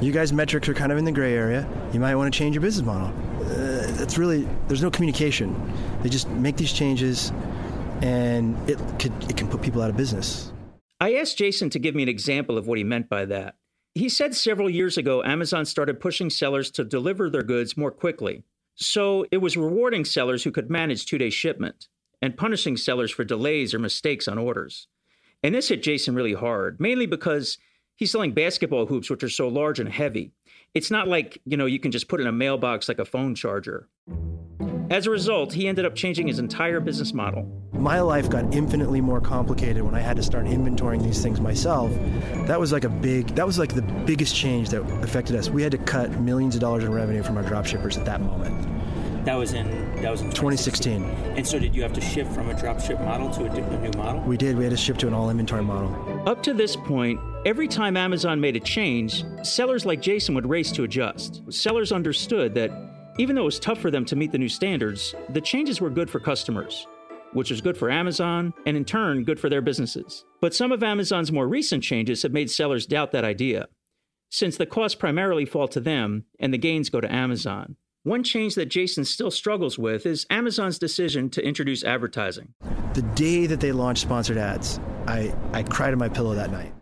You 0.00 0.10
guys' 0.10 0.32
metrics 0.32 0.68
are 0.68 0.74
kind 0.74 0.90
of 0.90 0.98
in 0.98 1.04
the 1.04 1.12
gray 1.12 1.34
area. 1.34 1.68
You 1.92 2.00
might 2.00 2.16
want 2.16 2.32
to 2.32 2.36
change 2.36 2.56
your 2.56 2.62
business 2.62 2.84
model. 2.84 3.08
Uh, 3.40 3.86
that's 3.92 4.18
really, 4.18 4.48
there's 4.66 4.82
no 4.82 4.90
communication. 4.90 5.54
They 6.02 6.08
just 6.08 6.28
make 6.28 6.56
these 6.56 6.72
changes 6.72 7.30
and 8.02 8.58
it, 8.68 8.78
could, 8.98 9.12
it 9.30 9.36
can 9.36 9.46
put 9.46 9.62
people 9.62 9.80
out 9.80 9.90
of 9.90 9.96
business. 9.96 10.52
I 11.00 11.14
asked 11.14 11.38
Jason 11.38 11.70
to 11.70 11.78
give 11.78 11.94
me 11.94 12.02
an 12.02 12.08
example 12.08 12.58
of 12.58 12.66
what 12.66 12.78
he 12.78 12.84
meant 12.84 13.08
by 13.08 13.26
that. 13.26 13.54
He 13.96 14.10
said 14.10 14.34
several 14.34 14.68
years 14.68 14.98
ago, 14.98 15.24
Amazon 15.24 15.64
started 15.64 16.00
pushing 16.00 16.28
sellers 16.28 16.70
to 16.72 16.84
deliver 16.84 17.30
their 17.30 17.42
goods 17.42 17.78
more 17.78 17.90
quickly. 17.90 18.42
So 18.74 19.24
it 19.30 19.38
was 19.38 19.56
rewarding 19.56 20.04
sellers 20.04 20.44
who 20.44 20.50
could 20.50 20.68
manage 20.68 21.06
two 21.06 21.16
day 21.16 21.30
shipment 21.30 21.88
and 22.20 22.36
punishing 22.36 22.76
sellers 22.76 23.10
for 23.10 23.24
delays 23.24 23.72
or 23.72 23.78
mistakes 23.78 24.28
on 24.28 24.36
orders. 24.36 24.86
And 25.42 25.54
this 25.54 25.70
hit 25.70 25.82
Jason 25.82 26.14
really 26.14 26.34
hard, 26.34 26.78
mainly 26.78 27.06
because 27.06 27.56
he's 27.94 28.10
selling 28.10 28.32
basketball 28.32 28.84
hoops, 28.84 29.08
which 29.08 29.24
are 29.24 29.30
so 29.30 29.48
large 29.48 29.80
and 29.80 29.88
heavy. 29.88 30.30
It's 30.74 30.90
not 30.90 31.08
like, 31.08 31.40
you 31.46 31.56
know, 31.56 31.64
you 31.64 31.78
can 31.78 31.90
just 31.90 32.08
put 32.08 32.20
in 32.20 32.26
a 32.26 32.32
mailbox 32.32 32.88
like 32.88 32.98
a 32.98 33.06
phone 33.06 33.34
charger. 33.34 33.88
As 34.90 35.06
a 35.06 35.10
result, 35.10 35.54
he 35.54 35.68
ended 35.68 35.86
up 35.86 35.94
changing 35.94 36.26
his 36.26 36.38
entire 36.38 36.80
business 36.80 37.14
model. 37.14 37.50
My 37.78 38.00
life 38.00 38.30
got 38.30 38.54
infinitely 38.54 39.00
more 39.00 39.20
complicated 39.20 39.82
when 39.82 39.94
I 39.94 40.00
had 40.00 40.16
to 40.16 40.22
start 40.22 40.46
inventorying 40.46 41.02
these 41.02 41.22
things 41.22 41.40
myself. 41.40 41.92
That 42.46 42.58
was 42.58 42.72
like 42.72 42.84
a 42.84 42.88
big, 42.88 43.28
that 43.36 43.46
was 43.46 43.58
like 43.58 43.74
the 43.74 43.82
biggest 43.82 44.34
change 44.34 44.70
that 44.70 44.82
affected 45.02 45.36
us. 45.36 45.50
We 45.50 45.62
had 45.62 45.72
to 45.72 45.78
cut 45.78 46.10
millions 46.20 46.54
of 46.54 46.60
dollars 46.60 46.84
in 46.84 46.92
revenue 46.92 47.22
from 47.22 47.36
our 47.36 47.44
dropshippers 47.44 47.98
at 47.98 48.04
that 48.06 48.20
moment. 48.20 48.66
That 49.26 49.34
was 49.34 49.54
in 49.54 49.66
that 50.02 50.10
was 50.10 50.20
in 50.20 50.30
2016. 50.30 51.00
2016. 51.00 51.36
And 51.36 51.46
so, 51.46 51.58
did 51.58 51.74
you 51.74 51.82
have 51.82 51.92
to 51.94 52.00
shift 52.00 52.32
from 52.32 52.48
a 52.48 52.54
drop 52.54 52.80
ship 52.80 53.00
model 53.00 53.28
to 53.30 53.46
a, 53.46 53.50
a 53.50 53.78
new 53.80 53.90
model? 53.98 54.22
We 54.22 54.36
did. 54.36 54.56
We 54.56 54.62
had 54.62 54.70
to 54.70 54.76
ship 54.76 54.98
to 54.98 55.08
an 55.08 55.14
all 55.14 55.30
inventory 55.30 55.64
model. 55.64 56.22
Up 56.28 56.44
to 56.44 56.54
this 56.54 56.76
point, 56.76 57.18
every 57.44 57.66
time 57.66 57.96
Amazon 57.96 58.40
made 58.40 58.54
a 58.54 58.60
change, 58.60 59.24
sellers 59.42 59.84
like 59.84 60.00
Jason 60.00 60.36
would 60.36 60.48
race 60.48 60.70
to 60.72 60.84
adjust. 60.84 61.42
Sellers 61.52 61.90
understood 61.90 62.54
that 62.54 62.70
even 63.18 63.34
though 63.34 63.42
it 63.42 63.46
was 63.46 63.58
tough 63.58 63.78
for 63.78 63.90
them 63.90 64.04
to 64.04 64.14
meet 64.14 64.30
the 64.30 64.38
new 64.38 64.48
standards, 64.48 65.14
the 65.30 65.40
changes 65.40 65.80
were 65.80 65.90
good 65.90 66.08
for 66.08 66.20
customers, 66.20 66.86
which 67.36 67.50
was 67.50 67.60
good 67.60 67.76
for 67.76 67.90
Amazon 67.90 68.54
and 68.64 68.76
in 68.76 68.84
turn 68.84 69.22
good 69.22 69.38
for 69.38 69.50
their 69.50 69.60
businesses. 69.60 70.24
But 70.40 70.54
some 70.54 70.72
of 70.72 70.82
Amazon's 70.82 71.30
more 71.30 71.46
recent 71.46 71.82
changes 71.84 72.22
have 72.22 72.32
made 72.32 72.50
sellers 72.50 72.86
doubt 72.86 73.12
that 73.12 73.24
idea, 73.24 73.68
since 74.30 74.56
the 74.56 74.64
costs 74.64 74.96
primarily 74.96 75.44
fall 75.44 75.68
to 75.68 75.80
them 75.80 76.24
and 76.40 76.52
the 76.52 76.58
gains 76.58 76.88
go 76.88 77.00
to 77.00 77.12
Amazon. 77.12 77.76
One 78.04 78.22
change 78.22 78.54
that 78.54 78.70
Jason 78.70 79.04
still 79.04 79.30
struggles 79.30 79.78
with 79.78 80.06
is 80.06 80.26
Amazon's 80.30 80.78
decision 80.78 81.28
to 81.30 81.44
introduce 81.44 81.84
advertising. 81.84 82.54
The 82.94 83.02
day 83.14 83.46
that 83.46 83.60
they 83.60 83.72
launched 83.72 84.02
sponsored 84.02 84.38
ads, 84.38 84.80
I, 85.06 85.34
I 85.52 85.62
cried 85.62 85.92
in 85.92 85.98
my 85.98 86.08
pillow 86.08 86.34
that 86.34 86.50
night. 86.50 86.72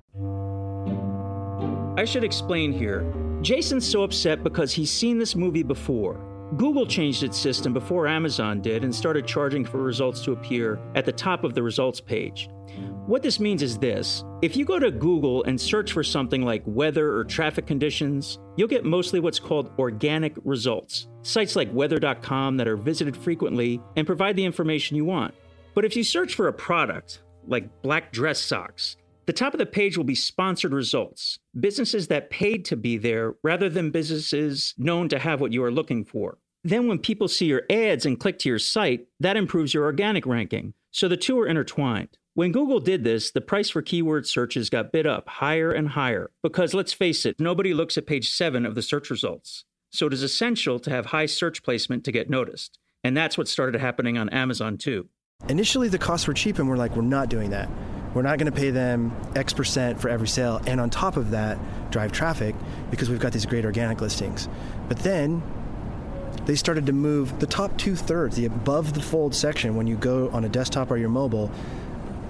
I 1.99 2.05
should 2.05 2.25
explain 2.25 2.73
here. 2.73 3.05
Jason's 3.41 3.91
so 3.91 4.03
upset 4.03 4.45
because 4.45 4.73
he's 4.73 4.91
seen 4.91 5.19
this 5.19 5.35
movie 5.35 5.63
before. 5.63 6.34
Google 6.57 6.87
changed 6.87 7.23
its 7.23 7.39
system 7.39 7.73
before 7.73 8.07
Amazon 8.07 8.61
did 8.61 8.85
and 8.85 8.95
started 8.95 9.27
charging 9.27 9.65
for 9.65 9.83
results 9.83 10.23
to 10.25 10.33
appear 10.33 10.79
at 10.95 11.05
the 11.05 11.13
top 11.13 11.43
of 11.43 11.55
the 11.55 11.63
results 11.63 12.01
page. 12.01 12.49
What 13.07 13.23
this 13.23 13.41
means 13.41 13.63
is 13.63 13.79
this 13.79 14.25
if 14.43 14.57
you 14.57 14.65
go 14.65 14.79
to 14.79 14.91
Google 14.91 15.43
and 15.45 15.61
search 15.61 15.93
for 15.93 16.03
something 16.03 16.43
like 16.43 16.63
weather 16.67 17.17
or 17.17 17.25
traffic 17.25 17.67
conditions, 17.67 18.39
you'll 18.57 18.69
get 18.69 18.85
mostly 18.85 19.21
what's 19.21 19.39
called 19.39 19.73
organic 19.79 20.35
results. 20.45 21.09
Sites 21.23 21.57
like 21.57 21.73
weather.com 21.73 22.57
that 22.57 22.69
are 22.69 22.77
visited 22.77 23.17
frequently 23.17 23.81
and 23.97 24.07
provide 24.07 24.37
the 24.37 24.45
information 24.45 24.97
you 24.97 25.05
want. 25.05 25.35
But 25.75 25.85
if 25.85 25.97
you 25.97 26.05
search 26.05 26.35
for 26.35 26.49
a 26.49 26.53
product, 26.53 27.23
like 27.47 27.83
black 27.83 28.13
dress 28.13 28.41
socks, 28.41 28.97
the 29.27 29.33
top 29.33 29.55
of 29.55 29.59
the 29.59 29.67
page 29.67 29.97
will 29.97 30.05
be 30.05 30.15
sponsored 30.15 30.73
results, 30.73 31.39
businesses 31.59 32.09
that 32.09 32.31
paid 32.31 32.65
to 32.67 32.77
be 32.77 32.97
there 32.97 33.35
rather 33.43 33.69
than 33.69 33.91
businesses 33.91 34.75
known 34.77 35.09
to 35.09 35.19
have 35.19 35.41
what 35.41 35.53
you 35.53 35.63
are 35.65 35.71
looking 35.71 36.05
for. 36.05 36.39
Then, 36.63 36.89
when 36.89 36.99
people 36.99 37.29
see 37.29 37.47
your 37.47 37.65
ads 37.69 38.07
and 38.07 38.19
click 38.19 38.39
to 38.41 38.49
your 38.49 38.59
site, 38.59 39.07
that 39.21 39.37
improves 39.37 39.75
your 39.75 39.85
organic 39.85 40.25
ranking. 40.25 40.75
So 40.91 41.09
the 41.09 41.17
two 41.17 41.39
are 41.39 41.47
intertwined. 41.47 42.17
When 42.35 42.53
Google 42.53 42.81
did 42.81 43.05
this, 43.05 43.31
the 43.31 43.41
price 43.41 43.71
for 43.71 43.83
keyword 43.83 44.27
searches 44.27 44.71
got 44.71 44.91
bid 44.91 45.07
up 45.07 45.29
higher 45.29 45.71
and 45.71 45.91
higher 45.91 46.31
because 46.43 46.75
let's 46.75 46.93
face 46.93 47.25
it, 47.25 47.39
nobody 47.39 47.73
looks 47.75 47.97
at 47.97 48.07
page 48.07 48.31
7 48.31 48.67
of 48.67 48.75
the 48.75 48.83
search 48.83 49.11
results. 49.11 49.65
So 49.91 50.07
it 50.07 50.13
is 50.13 50.23
essential 50.23 50.81
to 50.81 50.91
have 50.91 51.07
high 51.07 51.27
search 51.27 51.63
placement 51.63 52.05
to 52.05 52.13
get 52.13 52.29
noticed. 52.29 52.79
And 53.05 53.17
that's 53.17 53.39
what 53.39 53.47
started 53.47 53.81
happening 53.81 54.19
on 54.19 54.29
Amazon 54.31 54.79
too. 54.79 55.09
Initially, 55.49 55.89
the 55.89 55.99
costs 55.99 56.27
were 56.27 56.35
cheap, 56.35 56.59
and 56.59 56.69
we're 56.69 56.77
like, 56.77 56.97
we're 56.97 57.03
not 57.03 57.29
doing 57.29 57.51
that. 57.51 57.69
We're 58.15 58.23
not 58.23 58.39
going 58.39 58.51
to 58.51 58.57
pay 58.57 58.71
them 58.71 59.15
X 59.35 59.53
percent 59.53 60.01
for 60.01 60.09
every 60.09 60.29
sale, 60.29 60.61
and 60.67 60.81
on 60.81 60.89
top 60.89 61.17
of 61.17 61.31
that, 61.33 61.59
drive 61.91 62.13
traffic 62.13 62.55
because 62.91 63.11
we've 63.11 63.21
got 63.21 63.33
these 63.33 63.45
great 63.45 63.65
organic 63.65 64.01
listings. 64.01 64.49
But 64.89 65.01
then 65.01 65.43
they 66.47 66.55
started 66.55 66.87
to 66.87 66.93
move 66.93 67.41
the 67.41 67.47
top 67.47 67.77
two 67.79 67.97
thirds, 67.97 68.37
the 68.37 68.47
above 68.47 68.95
the 68.95 69.01
fold 69.01 69.35
section, 69.35 69.77
when 69.77 69.87
you 69.87 69.97
go 69.97 70.29
on 70.31 70.45
a 70.45 70.49
desktop 70.49 70.91
or 70.91 70.97
your 70.97 71.09
mobile, 71.09 71.51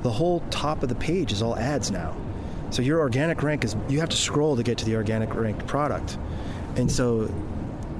the 0.02 0.10
whole 0.10 0.40
top 0.50 0.82
of 0.82 0.88
the 0.88 0.94
page 0.94 1.32
is 1.32 1.42
all 1.42 1.56
ads 1.56 1.90
now. 1.90 2.16
So 2.70 2.82
your 2.82 3.00
organic 3.00 3.42
rank 3.42 3.64
is, 3.64 3.76
you 3.88 4.00
have 4.00 4.08
to 4.08 4.16
scroll 4.16 4.56
to 4.56 4.62
get 4.62 4.78
to 4.78 4.84
the 4.84 4.96
organic 4.96 5.34
ranked 5.34 5.66
product. 5.66 6.18
And 6.76 6.90
so 6.90 7.32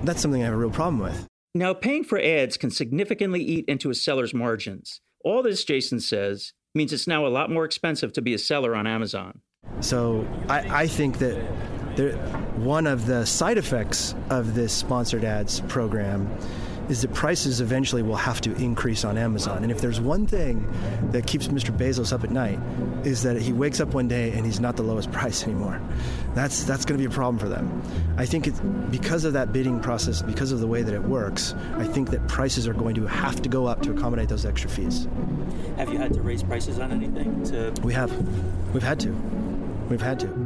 that's 0.03 0.21
something 0.21 0.43
I 0.43 0.47
have 0.47 0.55
a 0.55 0.57
real 0.57 0.71
problem 0.71 1.01
with. 1.01 1.27
Now, 1.55 1.73
paying 1.73 2.05
for 2.05 2.21
ads 2.21 2.57
can 2.57 2.71
significantly 2.71 3.41
eat 3.43 3.65
into 3.69 3.91
a 3.91 3.95
seller's 3.95 4.35
margins. 4.35 5.01
All 5.25 5.43
this, 5.43 5.65
Jason 5.65 6.01
says, 6.01 6.53
means 6.75 6.93
it's 6.93 7.07
now 7.07 7.27
a 7.27 7.29
lot 7.29 7.51
more 7.51 7.65
expensive 7.65 8.13
to 8.15 8.23
be 8.23 8.35
a 8.35 8.39
seller 8.39 8.75
on 8.75 8.87
Amazon. 8.87 9.41
So 9.81 10.27
I, 10.49 10.83
I 10.83 10.87
think 10.87 11.19
that 11.19 11.41
there, 11.97 12.17
one 12.57 12.87
of 12.87 13.07
the 13.07 13.25
side 13.25 13.59
effects 13.59 14.15
of 14.31 14.55
this 14.55 14.73
sponsored 14.73 15.25
ads 15.25 15.61
program 15.61 16.29
is 16.89 17.03
that 17.03 17.13
prices 17.15 17.61
eventually 17.61 18.03
will 18.03 18.17
have 18.17 18.41
to 18.43 18.55
increase 18.57 19.05
on 19.05 19.17
Amazon. 19.17 19.63
And 19.63 19.73
if 19.73 19.81
there's 19.81 20.01
one 20.01 20.27
thing 20.27 20.67
that 21.13 21.27
keeps 21.27 21.49
Mr. 21.49 21.77
Bezos 21.77 22.13
up 22.13 22.25
at 22.25 22.31
night, 22.31 22.59
is 23.05 23.23
that 23.23 23.41
he 23.41 23.53
wakes 23.53 23.81
up 23.81 23.95
one 23.95 24.09
day 24.09 24.33
and 24.33 24.45
he's 24.45 24.61
not 24.61 24.77
the 24.77 24.83
lowest 24.83 25.11
price 25.19 25.45
anymore. 25.45 25.81
That's 26.35 26.65
that's 26.65 26.85
going 26.85 27.01
to 27.01 27.09
be 27.09 27.13
a 27.13 27.15
problem 27.15 27.39
for 27.39 27.49
them. 27.49 27.83
I 28.17 28.27
think 28.27 28.47
it's 28.47 28.61
because 28.91 29.25
of 29.25 29.33
that 29.35 29.53
bidding 29.53 29.81
process, 29.81 30.23
because 30.23 30.53
of 30.53 30.61
the 30.61 30.67
way 30.67 30.83
that 30.83 30.95
it 30.95 31.03
works. 31.03 31.55
I 31.77 31.85
think 31.85 32.11
that 32.11 32.27
prices 32.29 32.67
are 32.67 32.75
going 32.75 32.95
to 32.97 33.07
have 33.07 33.41
to 33.43 33.49
go 33.49 33.67
up 33.67 33.83
to 33.83 33.93
accommodate 33.93 34.29
those 34.29 34.45
extra 34.45 34.69
fees. 34.69 35.09
Have 35.77 35.93
you 35.93 35.99
had 35.99 36.13
to 36.15 36.23
raise 36.23 36.43
prices 36.43 36.79
on 36.79 36.93
anything? 36.93 37.45
To 37.45 37.73
We 37.83 37.93
have, 37.95 38.13
we've 38.73 38.83
had 38.83 39.01
to, 39.01 39.11
we've 39.89 40.03
had 40.03 40.21
to. 40.21 40.44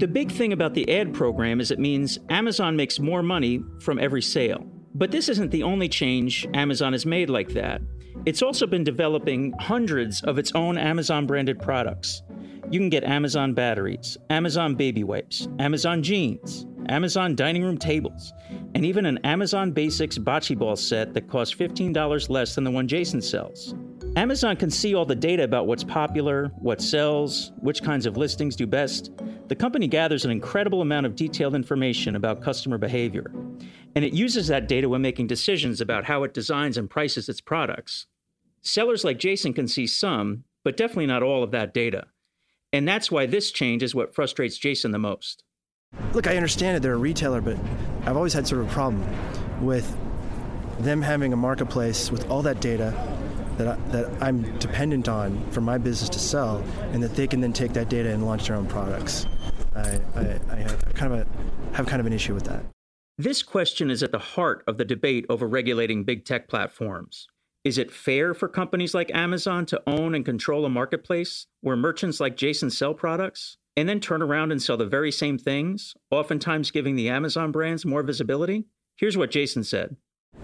The 0.00 0.08
big 0.08 0.32
thing 0.32 0.54
about 0.54 0.72
the 0.72 0.90
ad 0.90 1.12
program 1.12 1.60
is 1.60 1.70
it 1.70 1.78
means 1.78 2.18
Amazon 2.30 2.74
makes 2.74 2.98
more 2.98 3.22
money 3.22 3.62
from 3.82 3.98
every 3.98 4.22
sale. 4.22 4.66
But 4.94 5.10
this 5.10 5.28
isn't 5.28 5.50
the 5.50 5.62
only 5.62 5.90
change 5.90 6.48
Amazon 6.54 6.92
has 6.94 7.04
made 7.04 7.28
like 7.28 7.50
that. 7.50 7.82
It's 8.24 8.40
also 8.40 8.66
been 8.66 8.82
developing 8.82 9.52
hundreds 9.60 10.22
of 10.22 10.38
its 10.38 10.52
own 10.54 10.78
Amazon 10.78 11.26
branded 11.26 11.60
products. 11.60 12.22
You 12.70 12.80
can 12.80 12.88
get 12.88 13.04
Amazon 13.04 13.52
batteries, 13.52 14.16
Amazon 14.30 14.74
baby 14.74 15.04
wipes, 15.04 15.48
Amazon 15.58 16.02
jeans, 16.02 16.64
Amazon 16.88 17.36
dining 17.36 17.62
room 17.62 17.76
tables, 17.76 18.32
and 18.74 18.86
even 18.86 19.04
an 19.04 19.18
Amazon 19.18 19.70
Basics 19.70 20.16
bocce 20.16 20.56
ball 20.56 20.76
set 20.76 21.12
that 21.12 21.28
costs 21.28 21.54
$15 21.54 22.30
less 22.30 22.54
than 22.54 22.64
the 22.64 22.70
one 22.70 22.88
Jason 22.88 23.20
sells. 23.20 23.74
Amazon 24.16 24.56
can 24.56 24.70
see 24.70 24.94
all 24.94 25.04
the 25.04 25.14
data 25.14 25.44
about 25.44 25.68
what's 25.68 25.84
popular, 25.84 26.48
what 26.58 26.82
sells, 26.82 27.52
which 27.60 27.82
kinds 27.82 28.06
of 28.06 28.16
listings 28.16 28.56
do 28.56 28.66
best. 28.66 29.12
The 29.46 29.54
company 29.54 29.86
gathers 29.86 30.24
an 30.24 30.32
incredible 30.32 30.82
amount 30.82 31.06
of 31.06 31.14
detailed 31.14 31.54
information 31.54 32.16
about 32.16 32.42
customer 32.42 32.76
behavior, 32.76 33.30
and 33.94 34.04
it 34.04 34.12
uses 34.12 34.48
that 34.48 34.66
data 34.66 34.88
when 34.88 35.00
making 35.00 35.28
decisions 35.28 35.80
about 35.80 36.04
how 36.04 36.24
it 36.24 36.34
designs 36.34 36.76
and 36.76 36.90
prices 36.90 37.28
its 37.28 37.40
products. 37.40 38.06
Sellers 38.62 39.04
like 39.04 39.18
Jason 39.18 39.52
can 39.52 39.68
see 39.68 39.86
some, 39.86 40.42
but 40.64 40.76
definitely 40.76 41.06
not 41.06 41.22
all 41.22 41.44
of 41.44 41.52
that 41.52 41.72
data. 41.72 42.08
And 42.72 42.86
that's 42.86 43.12
why 43.12 43.26
this 43.26 43.52
change 43.52 43.82
is 43.82 43.94
what 43.94 44.14
frustrates 44.14 44.58
Jason 44.58 44.90
the 44.90 44.98
most. 44.98 45.44
Look, 46.14 46.26
I 46.26 46.36
understand 46.36 46.76
it, 46.76 46.80
they're 46.82 46.94
a 46.94 46.98
retailer, 46.98 47.40
but 47.40 47.56
I've 48.06 48.16
always 48.16 48.32
had 48.32 48.46
sort 48.46 48.62
of 48.62 48.70
a 48.70 48.72
problem 48.72 49.06
with 49.64 49.96
them 50.80 51.00
having 51.00 51.32
a 51.32 51.36
marketplace 51.36 52.10
with 52.10 52.28
all 52.28 52.42
that 52.42 52.60
data 52.60 52.92
that, 53.60 53.68
I, 53.78 53.90
that 53.90 54.22
I'm 54.22 54.58
dependent 54.58 55.08
on 55.08 55.50
for 55.50 55.60
my 55.60 55.76
business 55.76 56.08
to 56.10 56.18
sell, 56.18 56.64
and 56.92 57.02
that 57.02 57.14
they 57.14 57.26
can 57.26 57.40
then 57.40 57.52
take 57.52 57.72
that 57.74 57.88
data 57.88 58.10
and 58.10 58.24
launch 58.24 58.48
their 58.48 58.56
own 58.56 58.66
products. 58.66 59.26
I, 59.74 60.00
I, 60.16 60.40
I 60.50 60.56
have 60.56 60.94
kind 60.94 61.12
of 61.12 61.20
a, 61.20 61.76
have 61.76 61.86
kind 61.86 62.00
of 62.00 62.06
an 62.06 62.12
issue 62.12 62.34
with 62.34 62.44
that. 62.44 62.64
This 63.18 63.42
question 63.42 63.90
is 63.90 64.02
at 64.02 64.12
the 64.12 64.18
heart 64.18 64.64
of 64.66 64.78
the 64.78 64.84
debate 64.84 65.26
over 65.28 65.46
regulating 65.46 66.04
big 66.04 66.24
tech 66.24 66.48
platforms. 66.48 67.26
Is 67.64 67.76
it 67.76 67.90
fair 67.90 68.32
for 68.32 68.48
companies 68.48 68.94
like 68.94 69.14
Amazon 69.14 69.66
to 69.66 69.82
own 69.86 70.14
and 70.14 70.24
control 70.24 70.64
a 70.64 70.70
marketplace 70.70 71.46
where 71.60 71.76
merchants 71.76 72.18
like 72.18 72.36
Jason 72.36 72.70
sell 72.70 72.94
products 72.94 73.58
and 73.76 73.86
then 73.86 74.00
turn 74.00 74.22
around 74.22 74.52
and 74.52 74.62
sell 74.62 74.78
the 74.78 74.86
very 74.86 75.12
same 75.12 75.36
things, 75.36 75.92
oftentimes 76.10 76.70
giving 76.70 76.96
the 76.96 77.10
Amazon 77.10 77.52
brands 77.52 77.84
more 77.84 78.02
visibility? 78.02 78.64
Here's 78.96 79.18
what 79.18 79.30
Jason 79.30 79.64
said. 79.64 79.96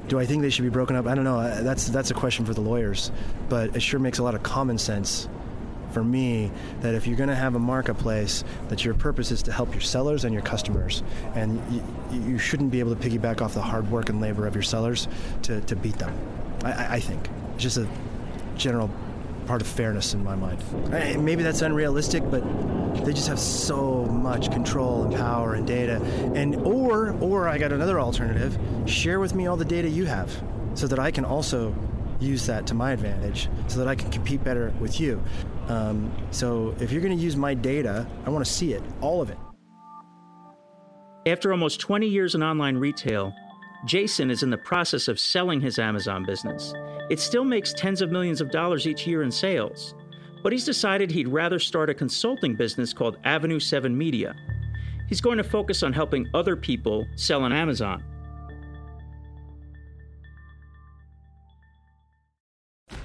Do 0.09 0.19
I 0.21 0.27
think 0.27 0.43
they 0.43 0.51
should 0.51 0.63
be 0.63 0.71
broken 0.71 0.95
up? 0.97 1.07
I 1.07 1.15
don't 1.15 1.25
know. 1.25 1.41
Uh, 1.41 1.63
that's 1.63 1.89
that's 1.89 2.11
a 2.11 2.15
question 2.15 2.45
for 2.45 2.55
the 2.55 2.61
lawyers, 2.61 3.11
but 3.49 3.75
it 3.75 3.81
sure 3.81 3.99
makes 3.99 4.19
a 4.19 4.23
lot 4.23 4.35
of 4.35 4.43
common 4.43 4.79
sense 4.79 5.29
for 5.93 6.05
me 6.05 6.51
that 6.83 6.95
if 6.95 7.07
you're 7.07 7.17
going 7.17 7.29
to 7.29 7.35
have 7.35 7.55
a 7.55 7.59
marketplace, 7.59 8.45
that 8.69 8.85
your 8.85 8.95
purpose 8.95 9.31
is 9.31 9.43
to 9.45 9.53
help 9.53 9.73
your 9.73 9.81
sellers 9.81 10.25
and 10.25 10.35
your 10.35 10.43
customers, 10.43 11.03
and 11.35 11.61
you, 11.73 12.33
you 12.33 12.39
shouldn't 12.39 12.71
be 12.71 12.81
able 12.81 12.95
to 12.95 13.09
piggyback 13.09 13.41
off 13.41 13.55
the 13.55 13.63
hard 13.63 13.91
work 13.91 14.09
and 14.11 14.21
labor 14.21 14.47
of 14.47 14.55
your 14.55 14.63
sellers 14.63 15.09
to, 15.43 15.61
to 15.63 15.75
beat 15.75 15.97
them. 15.99 16.13
I, 16.65 16.97
I 16.97 17.01
think 17.01 17.29
it's 17.55 17.63
just 17.63 17.79
a 17.79 17.89
general 18.57 18.91
part 19.47 19.63
of 19.63 19.69
fairness 19.69 20.15
in 20.15 20.23
my 20.23 20.35
mind. 20.35 20.63
Maybe 21.25 21.43
that's 21.43 21.63
unrealistic, 21.63 22.29
but 22.31 22.43
they 23.05 23.13
just 23.13 23.29
have 23.29 23.39
so 23.39 24.05
much 24.05 24.51
control 24.51 25.05
and 25.05 25.15
power 25.15 25.55
and 25.55 25.67
data. 25.67 26.01
And 26.35 26.57
or 26.57 27.13
or 27.21 27.49
I 27.49 27.59
got 27.59 27.73
another 27.73 28.01
alternative. 28.01 28.59
Share 28.87 29.21
with 29.21 29.35
me 29.35 29.47
all 29.47 29.57
the 29.57 29.65
data 29.65 29.89
you 29.89 30.05
have 30.07 30.31
so 30.75 30.87
that 30.87 30.99
I 30.99 31.11
can 31.11 31.25
also 31.25 31.75
use 32.21 32.47
that 32.47 32.67
to 32.67 32.75
my 32.75 32.93
advantage 32.93 33.49
so 33.69 33.79
that 33.79 33.89
I 33.89 33.95
can 33.95 34.11
compete 34.11 34.43
better 34.43 34.73
with 34.81 35.01
you. 35.01 35.23
Um, 35.69 36.13
so 36.31 36.75
if 36.81 36.93
you're 36.93 37.03
going 37.03 37.17
to 37.17 37.23
use 37.23 37.37
my 37.37 37.55
data, 37.55 38.07
I 38.25 38.31
want 38.31 38.45
to 38.45 38.51
see 38.51 38.73
it, 38.73 38.83
all 39.01 39.21
of 39.21 39.31
it. 39.31 39.39
After 41.27 41.51
almost 41.51 41.81
20 41.81 42.07
years 42.07 42.35
in 42.35 42.43
online 42.43 42.77
retail, 42.77 43.35
Jason 43.85 44.31
is 44.31 44.43
in 44.43 44.51
the 44.51 44.59
process 44.59 45.09
of 45.09 45.19
selling 45.19 45.61
his 45.61 45.79
Amazon 45.79 46.25
business. 46.25 46.73
It 47.09 47.21
still 47.21 47.45
makes 47.45 47.73
tens 47.73 48.03
of 48.03 48.11
millions 48.11 48.41
of 48.41 48.51
dollars 48.51 48.87
each 48.87 49.07
year 49.07 49.23
in 49.23 49.31
sales. 49.31 49.95
But 50.43 50.53
he's 50.53 50.65
decided 50.65 51.11
he'd 51.11 51.29
rather 51.29 51.59
start 51.59 51.91
a 51.91 51.95
consulting 51.95 52.55
business 52.57 52.93
called 52.93 53.19
Avenue 53.25 53.61
7 53.61 53.97
Media. 53.97 54.35
He's 55.09 55.21
going 55.21 55.39
to 55.39 55.45
focus 55.45 55.83
on 55.83 55.93
helping 55.93 56.29
other 56.35 56.57
people 56.57 57.07
sell 57.15 57.45
on 57.45 57.53
Amazon. 57.53 58.03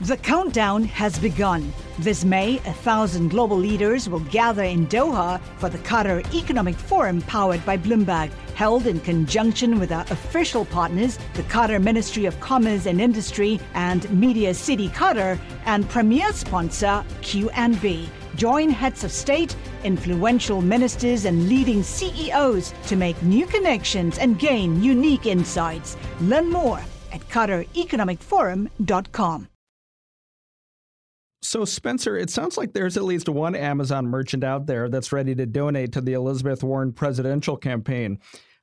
The 0.01 0.17
countdown 0.17 0.83
has 0.85 1.19
begun. 1.19 1.71
This 1.99 2.25
May, 2.25 2.57
a 2.57 2.73
thousand 2.73 3.29
global 3.29 3.57
leaders 3.57 4.09
will 4.09 4.21
gather 4.31 4.63
in 4.63 4.87
Doha 4.87 5.39
for 5.57 5.69
the 5.69 5.77
Qatar 5.77 6.25
Economic 6.33 6.75
Forum 6.75 7.21
powered 7.21 7.63
by 7.67 7.77
Bloomberg 7.77 8.31
held 8.61 8.85
in 8.85 8.99
conjunction 8.99 9.79
with 9.79 9.91
our 9.91 10.05
official 10.11 10.65
partners, 10.65 11.17
the 11.33 11.41
Qatar 11.53 11.81
Ministry 11.81 12.25
of 12.25 12.39
Commerce 12.39 12.85
and 12.85 13.01
Industry 13.01 13.59
and 13.73 14.07
Media 14.11 14.53
City 14.53 14.87
Qatar, 14.89 15.39
and 15.65 15.89
premier 15.89 16.31
sponsor 16.31 17.03
QNB. 17.21 18.07
Join 18.35 18.69
heads 18.69 19.03
of 19.03 19.11
state, 19.11 19.55
influential 19.83 20.61
ministers, 20.61 21.25
and 21.25 21.49
leading 21.49 21.81
CEOs 21.81 22.71
to 22.85 22.95
make 22.95 23.19
new 23.23 23.47
connections 23.47 24.19
and 24.19 24.37
gain 24.37 24.83
unique 24.83 25.25
insights. 25.25 25.97
Learn 26.19 26.51
more 26.51 26.79
at 27.11 27.27
QatarEconomicForum.com. 27.29 29.47
So, 31.43 31.65
Spencer, 31.65 32.15
it 32.15 32.29
sounds 32.29 32.55
like 32.55 32.73
there's 32.73 32.95
at 32.95 33.03
least 33.03 33.27
one 33.27 33.55
Amazon 33.55 34.05
merchant 34.05 34.43
out 34.43 34.67
there 34.67 34.87
that's 34.87 35.11
ready 35.11 35.33
to 35.33 35.47
donate 35.47 35.93
to 35.93 36.01
the 36.01 36.13
Elizabeth 36.13 36.63
Warren 36.63 36.93
presidential 36.93 37.57
campaign. 37.57 38.19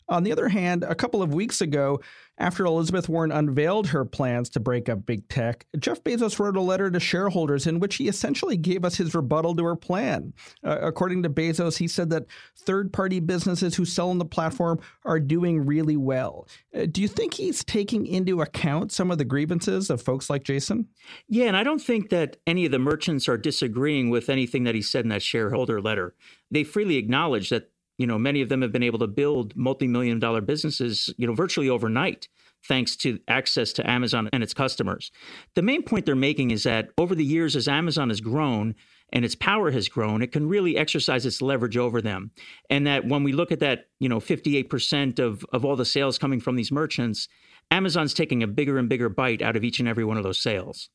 On 0.09 0.23
the 0.23 0.33
other 0.33 0.49
hand, 0.49 0.85
a 0.85 0.95
couple 0.95 1.23
of 1.23 1.35
weeks 1.35 1.61
ago, 1.61 2.00
after 2.38 2.65
Elizabeth 2.65 3.09
Warren 3.09 3.33
unveiled 3.33 3.88
her 3.88 4.05
plans 4.05 4.49
to 4.50 4.61
break 4.61 4.88
up 4.88 5.05
big 5.05 5.29
tech, 5.29 5.67
Jeff 5.79 6.03
Bezos 6.05 6.38
wrote 6.38 6.57
a 6.57 6.61
letter 6.61 6.91
to 6.91 7.00
shareholders 7.00 7.67
in 7.67 7.81
which 7.81 7.97
he 7.97 8.09
essentially 8.09 8.57
gave 8.57 8.85
us 8.85 8.97
his 8.97 9.15
rebuttal 9.15 9.57
to 9.57 9.65
her 9.65 9.77
plan. 9.77 10.33
Uh, 10.65 10.79
according 10.81 11.23
to 11.25 11.31
Bezos, 11.31 11.79
he 11.79 11.88
said 11.88 12.11
that 12.11 12.27
third 12.57 12.93
party 12.93 13.21
businesses 13.21 13.75
who 13.75 13.85
sell 13.85 14.11
on 14.11 14.19
the 14.19 14.25
platform 14.25 14.79
are 15.05 15.21
doing 15.21 15.67
really 15.67 15.97
well. 15.97 16.47
Uh, 16.75 16.87
do 16.87 17.03
you 17.03 17.09
think 17.09 17.35
he's 17.35 17.65
taking 17.65 18.07
into 18.07 18.41
account 18.41 18.93
some 18.93 19.11
of 19.11 19.19
the 19.19 19.25
grievances 19.25 19.91
of 19.91 20.00
folks 20.00 20.31
like 20.31 20.45
Jason? 20.45 20.87
Yeah, 21.29 21.47
and 21.47 21.57
I 21.57 21.65
don't 21.65 21.83
think 21.83 22.11
that 22.11 22.37
any 22.47 22.65
of 22.65 22.73
the 22.73 22.79
merchants 22.79 23.29
are 23.29 23.37
disagreeing 23.37 24.11
with 24.11 24.29
anything 24.29 24.65
that 24.65 24.75
he 24.75 24.83
said 24.83 25.05
in 25.05 25.11
that 25.11 25.23
shareholder 25.23 25.81
letter. 25.81 26.15
They 26.50 26.65
freely 26.65 26.97
acknowledge 26.97 27.50
that 27.50 27.71
you 27.99 28.07
know, 28.07 28.19
many 28.19 28.40
of 28.40 28.49
them 28.49 28.62
have 28.62 28.73
been 28.73 28.83
able 28.83 29.00
to 29.00 29.07
build 29.07 29.55
multi-million 29.57 30.19
dollar 30.19 30.40
businesses, 30.40 31.12
you 31.19 31.26
know, 31.26 31.35
virtually 31.35 31.69
overnight 31.69 32.28
thanks 32.67 32.97
to 32.97 33.19
access 33.28 33.73
to 33.73 33.88
Amazon 33.88 34.28
and 34.33 34.43
its 34.43 34.55
customers. 34.55 35.11
The 35.55 35.62
main 35.62 35.83
point 35.83 36.07
they're 36.07 36.17
making 36.17 36.50
is 36.50 36.64
that 36.64 36.88
over 36.99 37.14
the 37.14 37.25
years 37.25 37.55
as 37.55 37.69
Amazon 37.69 38.09
has 38.09 38.21
grown 38.21 38.75
and 39.12 39.25
its 39.25 39.35
power 39.35 39.71
has 39.71 39.88
grown, 39.88 40.23
it 40.23 40.33
can 40.33 40.49
really 40.49 40.76
exercise 40.76 41.25
its 41.25 41.40
leverage 41.40 41.76
over 41.76 42.02
them. 42.02 42.31
And 42.69 42.87
that 42.87 43.07
when 43.07 43.23
we 43.23 43.33
look 43.33 43.52
at 43.52 43.61
that, 43.61 43.87
you 44.00 44.09
know, 44.09 44.21
58% 44.21 45.19
of 45.19 45.45
of 45.52 45.64
all 45.64 45.76
the 45.76 45.85
sales 45.85 46.19
coming 46.19 46.40
from 46.40 46.57
these 46.57 46.73
merchants, 46.73 47.28
Amazon's 47.71 48.14
taking 48.14 48.43
a 48.43 48.47
bigger 48.47 48.78
and 48.78 48.88
bigger 48.88 49.09
bite 49.09 49.43
out 49.43 49.57
of 49.57 49.64
each 49.64 49.78
and 49.78 49.88
every 49.88 50.05
one 50.05 50.17
of 50.17 50.25
those 50.25 50.40
sales. 50.40 50.90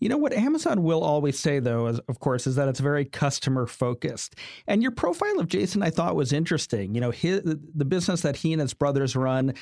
You 0.00 0.08
know 0.08 0.16
what 0.16 0.32
Amazon 0.32 0.82
will 0.82 1.04
always 1.04 1.38
say, 1.38 1.60
though, 1.60 1.86
is, 1.86 1.98
of 2.08 2.20
course, 2.20 2.46
is 2.46 2.56
that 2.56 2.68
it's 2.68 2.80
very 2.80 3.04
customer 3.04 3.66
focused. 3.66 4.34
And 4.66 4.82
your 4.82 4.92
profile 4.92 5.38
of 5.38 5.48
Jason, 5.48 5.82
I 5.82 5.90
thought, 5.90 6.16
was 6.16 6.32
interesting. 6.32 6.94
You 6.94 7.02
know, 7.02 7.10
his, 7.10 7.42
the 7.42 7.84
business 7.84 8.22
that 8.22 8.36
he 8.36 8.52
and 8.52 8.60
his 8.60 8.74
brothers 8.74 9.14
run 9.14 9.54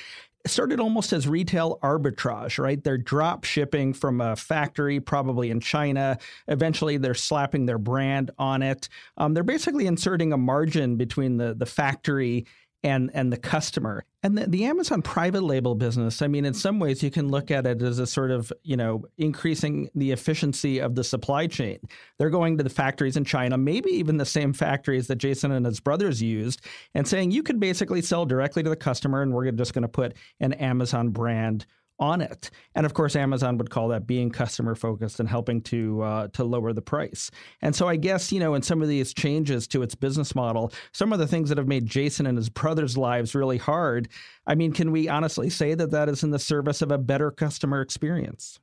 started 0.47 0.79
almost 0.79 1.11
as 1.11 1.27
retail 1.27 1.77
arbitrage, 1.83 2.57
right? 2.57 2.81
They're 2.81 2.97
drop 2.97 3.43
shipping 3.43 3.93
from 3.93 4.21
a 4.21 4.37
factory, 4.37 5.01
probably 5.01 5.51
in 5.51 5.59
China. 5.59 6.17
Eventually, 6.47 6.95
they're 6.97 7.13
slapping 7.13 7.65
their 7.65 7.77
brand 7.77 8.31
on 8.39 8.61
it. 8.61 8.87
Um, 9.17 9.33
they're 9.33 9.43
basically 9.43 9.87
inserting 9.87 10.31
a 10.31 10.37
margin 10.37 10.95
between 10.95 11.37
the 11.37 11.53
the 11.53 11.65
factory 11.65 12.45
and 12.83 13.11
and 13.13 13.31
the 13.31 13.37
customer. 13.37 14.05
And 14.21 14.37
the, 14.37 14.47
the 14.47 14.65
amazon 14.65 15.01
private 15.01 15.43
label 15.43 15.75
business 15.75 16.21
i 16.21 16.27
mean 16.27 16.43
in 16.43 16.53
some 16.53 16.77
ways 16.77 17.01
you 17.01 17.09
can 17.09 17.29
look 17.29 17.51
at 17.51 17.65
it 17.65 17.81
as 17.81 17.99
a 17.99 18.05
sort 18.05 18.31
of 18.31 18.51
you 18.63 18.75
know 18.75 19.05
increasing 19.17 19.89
the 19.95 20.11
efficiency 20.11 20.79
of 20.79 20.95
the 20.95 21.05
supply 21.05 21.47
chain. 21.47 21.79
They're 22.17 22.29
going 22.29 22.57
to 22.57 22.63
the 22.63 22.69
factories 22.69 23.15
in 23.15 23.23
china 23.23 23.57
maybe 23.57 23.91
even 23.91 24.17
the 24.17 24.25
same 24.25 24.51
factories 24.51 25.07
that 25.07 25.19
jason 25.19 25.51
and 25.51 25.65
his 25.65 25.79
brothers 25.79 26.21
used 26.21 26.59
and 26.93 27.07
saying 27.07 27.31
you 27.31 27.43
could 27.43 27.61
basically 27.61 28.01
sell 28.01 28.25
directly 28.25 28.61
to 28.61 28.69
the 28.69 28.75
customer 28.75 29.21
and 29.21 29.33
we're 29.33 29.49
just 29.51 29.73
going 29.73 29.83
to 29.83 29.87
put 29.87 30.15
an 30.41 30.51
amazon 30.53 31.09
brand 31.09 31.65
on 31.99 32.21
it. 32.21 32.49
And 32.75 32.85
of 32.85 32.93
course, 32.93 33.15
Amazon 33.15 33.57
would 33.57 33.69
call 33.69 33.89
that 33.89 34.07
being 34.07 34.29
customer 34.29 34.75
focused 34.75 35.19
and 35.19 35.27
helping 35.27 35.61
to 35.63 36.01
uh, 36.01 36.27
to 36.29 36.43
lower 36.43 36.73
the 36.73 36.81
price. 36.81 37.29
And 37.61 37.75
so 37.75 37.87
I 37.87 37.95
guess 37.95 38.31
you 38.31 38.39
know, 38.39 38.53
in 38.53 38.61
some 38.61 38.81
of 38.81 38.87
these 38.87 39.13
changes 39.13 39.67
to 39.69 39.81
its 39.81 39.95
business 39.95 40.35
model, 40.35 40.71
some 40.91 41.13
of 41.13 41.19
the 41.19 41.27
things 41.27 41.49
that 41.49 41.57
have 41.57 41.67
made 41.67 41.85
Jason 41.85 42.25
and 42.25 42.37
his 42.37 42.49
brothers' 42.49 42.97
lives 42.97 43.35
really 43.35 43.57
hard. 43.57 44.09
I 44.47 44.55
mean, 44.55 44.71
can 44.71 44.91
we 44.91 45.07
honestly 45.07 45.49
say 45.49 45.75
that 45.75 45.91
that 45.91 46.09
is 46.09 46.23
in 46.23 46.31
the 46.31 46.39
service 46.39 46.81
of 46.81 46.91
a 46.91 46.97
better 46.97 47.31
customer 47.31 47.81
experience? 47.81 48.59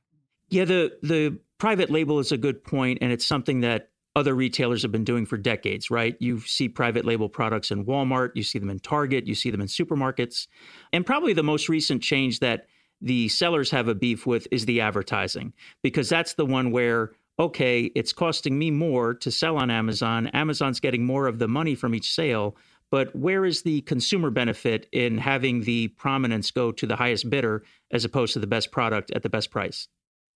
Yeah, 0.49 0.65
the 0.65 0.97
the 1.01 1.39
private 1.57 1.89
label 1.89 2.19
is 2.19 2.31
a 2.31 2.37
good 2.37 2.63
point, 2.63 2.99
and 3.01 3.11
it's 3.11 3.25
something 3.25 3.61
that 3.61 3.89
other 4.17 4.33
retailers 4.33 4.81
have 4.81 4.91
been 4.91 5.03
doing 5.03 5.27
for 5.27 5.37
decades, 5.37 5.91
right? 5.91 6.15
You 6.19 6.39
see 6.39 6.67
private 6.67 7.05
label 7.05 7.29
products 7.29 7.69
in 7.69 7.85
Walmart, 7.85 8.31
you 8.33 8.41
see 8.41 8.57
them 8.57 8.71
in 8.71 8.79
Target, 8.79 9.27
you 9.27 9.35
see 9.35 9.51
them 9.51 9.61
in 9.61 9.67
supermarkets. 9.67 10.47
And 10.91 11.05
probably 11.05 11.33
the 11.33 11.43
most 11.43 11.69
recent 11.69 12.01
change 12.01 12.39
that 12.39 12.65
the 13.01 13.27
sellers 13.29 13.71
have 13.71 13.87
a 13.87 13.95
beef 13.95 14.25
with 14.25 14.47
is 14.51 14.65
the 14.65 14.81
advertising. 14.81 15.53
Because 15.83 16.09
that's 16.09 16.33
the 16.33 16.45
one 16.45 16.71
where 16.71 17.11
okay 17.39 17.91
it's 17.95 18.13
costing 18.13 18.57
me 18.57 18.71
more 18.71 19.13
to 19.13 19.31
sell 19.31 19.57
on 19.57 19.69
Amazon. 19.69 20.27
Amazon's 20.27 20.79
getting 20.79 21.05
more 21.05 21.27
of 21.27 21.39
the 21.39 21.47
money 21.47 21.75
from 21.75 21.93
each 21.93 22.13
sale 22.13 22.55
but 22.89 23.13
where 23.15 23.45
is 23.45 23.63
the 23.63 23.81
consumer 23.81 24.29
benefit 24.29 24.87
in 24.91 25.17
having 25.17 25.61
the 25.61 25.89
prominence 25.89 26.51
go 26.51 26.71
to 26.71 26.87
the 26.87 26.95
highest 26.95 27.29
bidder 27.29 27.63
as 27.91 28.05
opposed 28.05 28.33
to 28.33 28.39
the 28.39 28.47
best 28.47 28.71
product 28.71 29.11
at 29.11 29.23
the 29.23 29.29
best 29.29 29.51
price? 29.51 29.87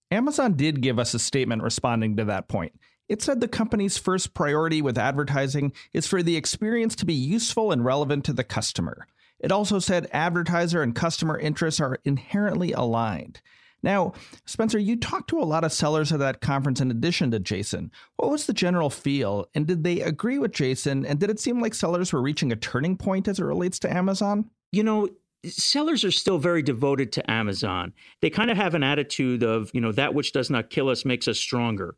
Amazon 0.10 0.54
did 0.54 0.82
give 0.82 1.00
us 1.00 1.14
a 1.14 1.20
statement 1.20 1.64
responding 1.64 2.18
to 2.18 2.26
that 2.26 2.50
point. 2.50 2.74
It 3.08 3.22
said 3.22 3.40
the 3.40 3.48
company's 3.48 3.98
first 3.98 4.34
priority 4.34 4.82
with 4.82 4.98
advertising 4.98 5.72
is 5.94 6.08
for 6.08 6.22
the 6.22 6.36
experience 6.36 6.96
to 6.98 7.06
be 7.06 7.14
useful 7.14 7.72
and 7.72 7.86
relevant 7.86 8.26
to 8.26 8.34
the 8.34 8.44
customer. 8.44 9.08
It 9.42 9.52
also 9.52 9.80
said 9.80 10.08
advertiser 10.14 10.82
and 10.82 10.96
customer 10.96 11.38
interests 11.38 11.82
are 11.82 12.00
inherently 12.06 12.72
aligned. 12.72 13.42
Now, 13.84 14.14
Spencer, 14.46 14.78
you 14.78 14.96
talked 14.96 15.30
to 15.32 15.40
a 15.40 15.44
lot 15.44 15.64
of 15.64 15.74
sellers 15.74 16.12
at 16.12 16.20
that 16.20 16.42
conference 16.42 16.80
in 16.80 16.92
addition 16.92 17.32
to 17.32 17.40
Jason. 17.40 17.92
What 18.18 18.32
was 18.32 18.46
the 18.46 18.54
general 18.54 18.92
feel? 18.92 19.48
And 19.56 19.66
did 19.66 19.84
they 19.84 20.02
agree 20.02 20.38
with 20.38 20.52
Jason? 20.52 21.06
And 21.06 21.20
did 21.20 21.32
it 21.32 21.40
seem 21.40 21.60
like 21.60 21.74
sellers 21.74 22.14
were 22.14 22.22
reaching 22.22 22.52
a 22.52 22.56
turning 22.56 22.96
point 22.96 23.28
as 23.28 23.40
it 23.40 23.44
relates 23.44 23.80
to 23.80 23.92
Amazon? 23.92 24.50
You 24.72 24.84
know, 24.84 25.10
sellers 25.46 26.04
are 26.04 26.12
still 26.12 26.38
very 26.38 26.62
devoted 26.62 27.12
to 27.14 27.32
Amazon. 27.32 27.94
They 28.22 28.30
kind 28.30 28.52
of 28.52 28.58
have 28.58 28.76
an 28.76 28.84
attitude 28.84 29.42
of, 29.42 29.72
you 29.74 29.82
know, 29.82 29.92
that 29.94 30.14
which 30.14 30.32
does 30.32 30.52
not 30.52 30.70
kill 30.70 30.90
us 30.90 31.04
makes 31.04 31.28
us 31.28 31.40
stronger. 31.40 31.96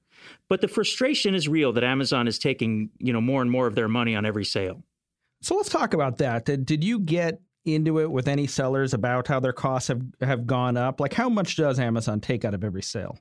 But 0.47 0.61
the 0.61 0.69
frustration 0.69 1.35
is 1.35 1.49
real 1.49 1.73
that 1.73 1.83
Amazon 1.83 2.29
is 2.29 2.39
taking, 2.39 2.91
you 2.99 3.11
know, 3.11 3.19
more 3.19 3.41
and 3.41 3.51
more 3.51 3.67
of 3.67 3.75
their 3.75 3.89
money 3.89 4.15
on 4.15 4.25
every 4.25 4.45
sale. 4.45 4.83
So 5.43 5.55
let's 5.55 5.69
talk 5.69 5.93
about 5.93 6.19
that. 6.19 6.45
Did, 6.45 6.65
did 6.65 6.83
you 6.85 6.99
get 6.99 7.41
into 7.65 7.99
it 7.99 8.09
with 8.09 8.29
any 8.29 8.47
sellers 8.47 8.93
about 8.93 9.27
how 9.27 9.41
their 9.41 9.53
costs 9.53 9.89
have, 9.89 10.01
have 10.21 10.47
gone 10.47 10.77
up? 10.77 11.01
Like, 11.01 11.13
how 11.13 11.27
much 11.27 11.57
does 11.57 11.79
Amazon 11.79 12.21
take 12.21 12.45
out 12.45 12.53
of 12.53 12.63
every 12.63 12.81
sale? 12.81 13.17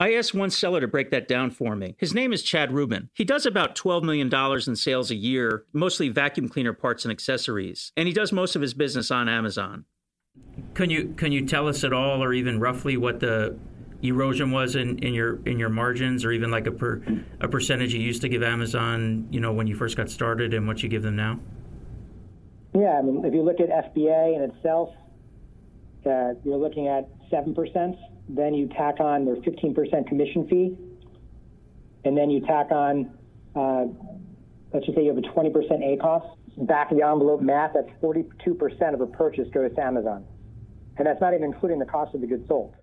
I 0.00 0.14
asked 0.14 0.32
one 0.32 0.50
seller 0.50 0.80
to 0.80 0.88
break 0.88 1.10
that 1.10 1.28
down 1.28 1.50
for 1.50 1.76
me. 1.76 1.94
His 1.98 2.14
name 2.14 2.32
is 2.32 2.42
Chad 2.42 2.72
Rubin. 2.72 3.10
He 3.14 3.24
does 3.24 3.44
about 3.44 3.74
$12 3.74 4.02
million 4.02 4.32
in 4.66 4.76
sales 4.76 5.10
a 5.10 5.14
year, 5.14 5.64
mostly 5.72 6.08
vacuum 6.08 6.48
cleaner 6.48 6.72
parts 6.72 7.04
and 7.04 7.12
accessories, 7.12 7.92
and 7.96 8.06
he 8.06 8.14
does 8.14 8.32
most 8.32 8.56
of 8.56 8.62
his 8.62 8.72
business 8.74 9.10
on 9.10 9.28
Amazon. 9.28 9.84
Can 10.74 10.88
you 10.88 11.14
can 11.16 11.32
you 11.32 11.44
tell 11.46 11.66
us 11.66 11.82
at 11.82 11.92
all 11.92 12.22
or 12.22 12.32
even 12.32 12.60
roughly 12.60 12.96
what 12.96 13.18
the 13.18 13.58
erosion 14.02 14.52
was 14.52 14.76
in, 14.76 14.98
in 15.00 15.12
your 15.12 15.40
in 15.46 15.58
your 15.58 15.68
margins 15.68 16.24
or 16.24 16.30
even 16.30 16.52
like 16.52 16.68
a 16.68 16.70
per, 16.70 17.02
a 17.40 17.48
percentage 17.48 17.92
you 17.92 18.00
used 18.00 18.22
to 18.22 18.28
give 18.28 18.44
Amazon, 18.44 19.26
you 19.32 19.40
know, 19.40 19.52
when 19.52 19.66
you 19.66 19.74
first 19.74 19.96
got 19.96 20.08
started 20.08 20.54
and 20.54 20.68
what 20.68 20.80
you 20.80 20.88
give 20.88 21.02
them 21.02 21.16
now? 21.16 21.40
Yeah, 22.78 22.98
I 22.98 23.02
mean, 23.02 23.24
if 23.24 23.34
you 23.34 23.42
look 23.42 23.58
at 23.60 23.70
FBA 23.70 24.36
in 24.36 24.50
itself, 24.50 24.90
uh, 26.06 26.34
you're 26.44 26.58
looking 26.58 26.86
at 26.86 27.08
7%. 27.28 27.96
Then 28.28 28.54
you 28.54 28.68
tack 28.68 29.00
on 29.00 29.24
their 29.24 29.36
15% 29.36 30.06
commission 30.06 30.46
fee. 30.48 30.76
And 32.04 32.16
then 32.16 32.30
you 32.30 32.40
tack 32.40 32.70
on, 32.70 33.10
uh, 33.56 33.86
let's 34.72 34.86
just 34.86 34.96
say 34.96 35.04
you 35.04 35.08
have 35.08 35.18
a 35.18 35.22
20% 35.22 35.52
ACOS. 35.52 36.66
Back 36.66 36.92
of 36.92 36.98
the 36.98 37.04
envelope 37.04 37.40
math, 37.40 37.72
that's 37.74 37.90
42% 38.00 38.94
of 38.94 39.00
a 39.00 39.06
purchase 39.06 39.48
goes 39.52 39.74
to 39.74 39.82
Amazon. 39.82 40.24
And 40.96 41.06
that's 41.06 41.20
not 41.20 41.34
even 41.34 41.44
including 41.44 41.78
the 41.78 41.86
cost 41.86 42.14
of 42.14 42.20
the 42.20 42.26
goods 42.26 42.46
sold. 42.48 42.74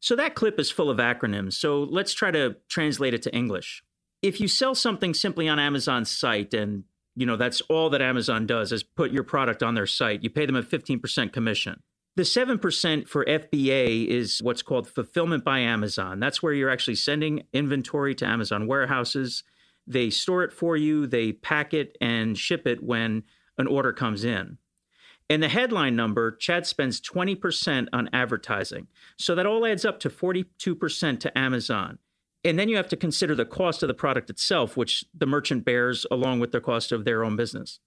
So 0.00 0.14
that 0.16 0.34
clip 0.34 0.60
is 0.60 0.70
full 0.70 0.90
of 0.90 0.98
acronyms. 0.98 1.54
So 1.54 1.82
let's 1.82 2.12
try 2.12 2.30
to 2.30 2.56
translate 2.68 3.14
it 3.14 3.22
to 3.22 3.34
English. 3.34 3.82
If 4.22 4.40
you 4.40 4.46
sell 4.46 4.74
something 4.74 5.14
simply 5.14 5.48
on 5.48 5.58
Amazon's 5.58 6.10
site 6.10 6.54
and 6.54 6.84
you 7.16 7.26
know 7.26 7.36
that's 7.36 7.60
all 7.62 7.90
that 7.90 8.02
Amazon 8.02 8.46
does 8.46 8.70
is 8.70 8.82
put 8.82 9.10
your 9.10 9.24
product 9.24 9.62
on 9.62 9.74
their 9.74 9.86
site. 9.86 10.22
You 10.22 10.30
pay 10.30 10.46
them 10.46 10.56
a 10.56 10.62
15% 10.62 11.32
commission. 11.32 11.82
The 12.14 12.22
7% 12.22 13.08
for 13.08 13.24
FBA 13.26 14.06
is 14.06 14.40
what's 14.42 14.62
called 14.62 14.88
fulfillment 14.88 15.44
by 15.44 15.58
Amazon. 15.58 16.18
That's 16.18 16.42
where 16.42 16.54
you're 16.54 16.70
actually 16.70 16.94
sending 16.94 17.42
inventory 17.52 18.14
to 18.14 18.26
Amazon 18.26 18.66
warehouses. 18.66 19.42
They 19.86 20.08
store 20.08 20.42
it 20.42 20.52
for 20.52 20.76
you, 20.76 21.06
they 21.06 21.32
pack 21.32 21.74
it 21.74 21.96
and 22.00 22.36
ship 22.38 22.66
it 22.66 22.82
when 22.82 23.24
an 23.58 23.66
order 23.66 23.92
comes 23.92 24.24
in. 24.24 24.58
And 25.28 25.42
the 25.42 25.48
headline 25.48 25.96
number, 25.96 26.30
Chad 26.36 26.66
spends 26.66 27.00
20% 27.00 27.88
on 27.92 28.08
advertising. 28.12 28.86
So 29.18 29.34
that 29.34 29.46
all 29.46 29.66
adds 29.66 29.84
up 29.84 30.00
to 30.00 30.10
42% 30.10 31.20
to 31.20 31.38
Amazon. 31.38 31.98
And 32.46 32.56
then 32.56 32.68
you 32.68 32.76
have 32.76 32.88
to 32.88 32.96
consider 32.96 33.34
the 33.34 33.44
cost 33.44 33.82
of 33.82 33.88
the 33.88 33.94
product 33.94 34.30
itself, 34.30 34.76
which 34.76 35.04
the 35.12 35.26
merchant 35.26 35.64
bears 35.64 36.06
along 36.12 36.38
with 36.38 36.52
the 36.52 36.60
cost 36.60 36.92
of 36.92 37.04
their 37.04 37.24
own 37.24 37.34
business. 37.34 37.80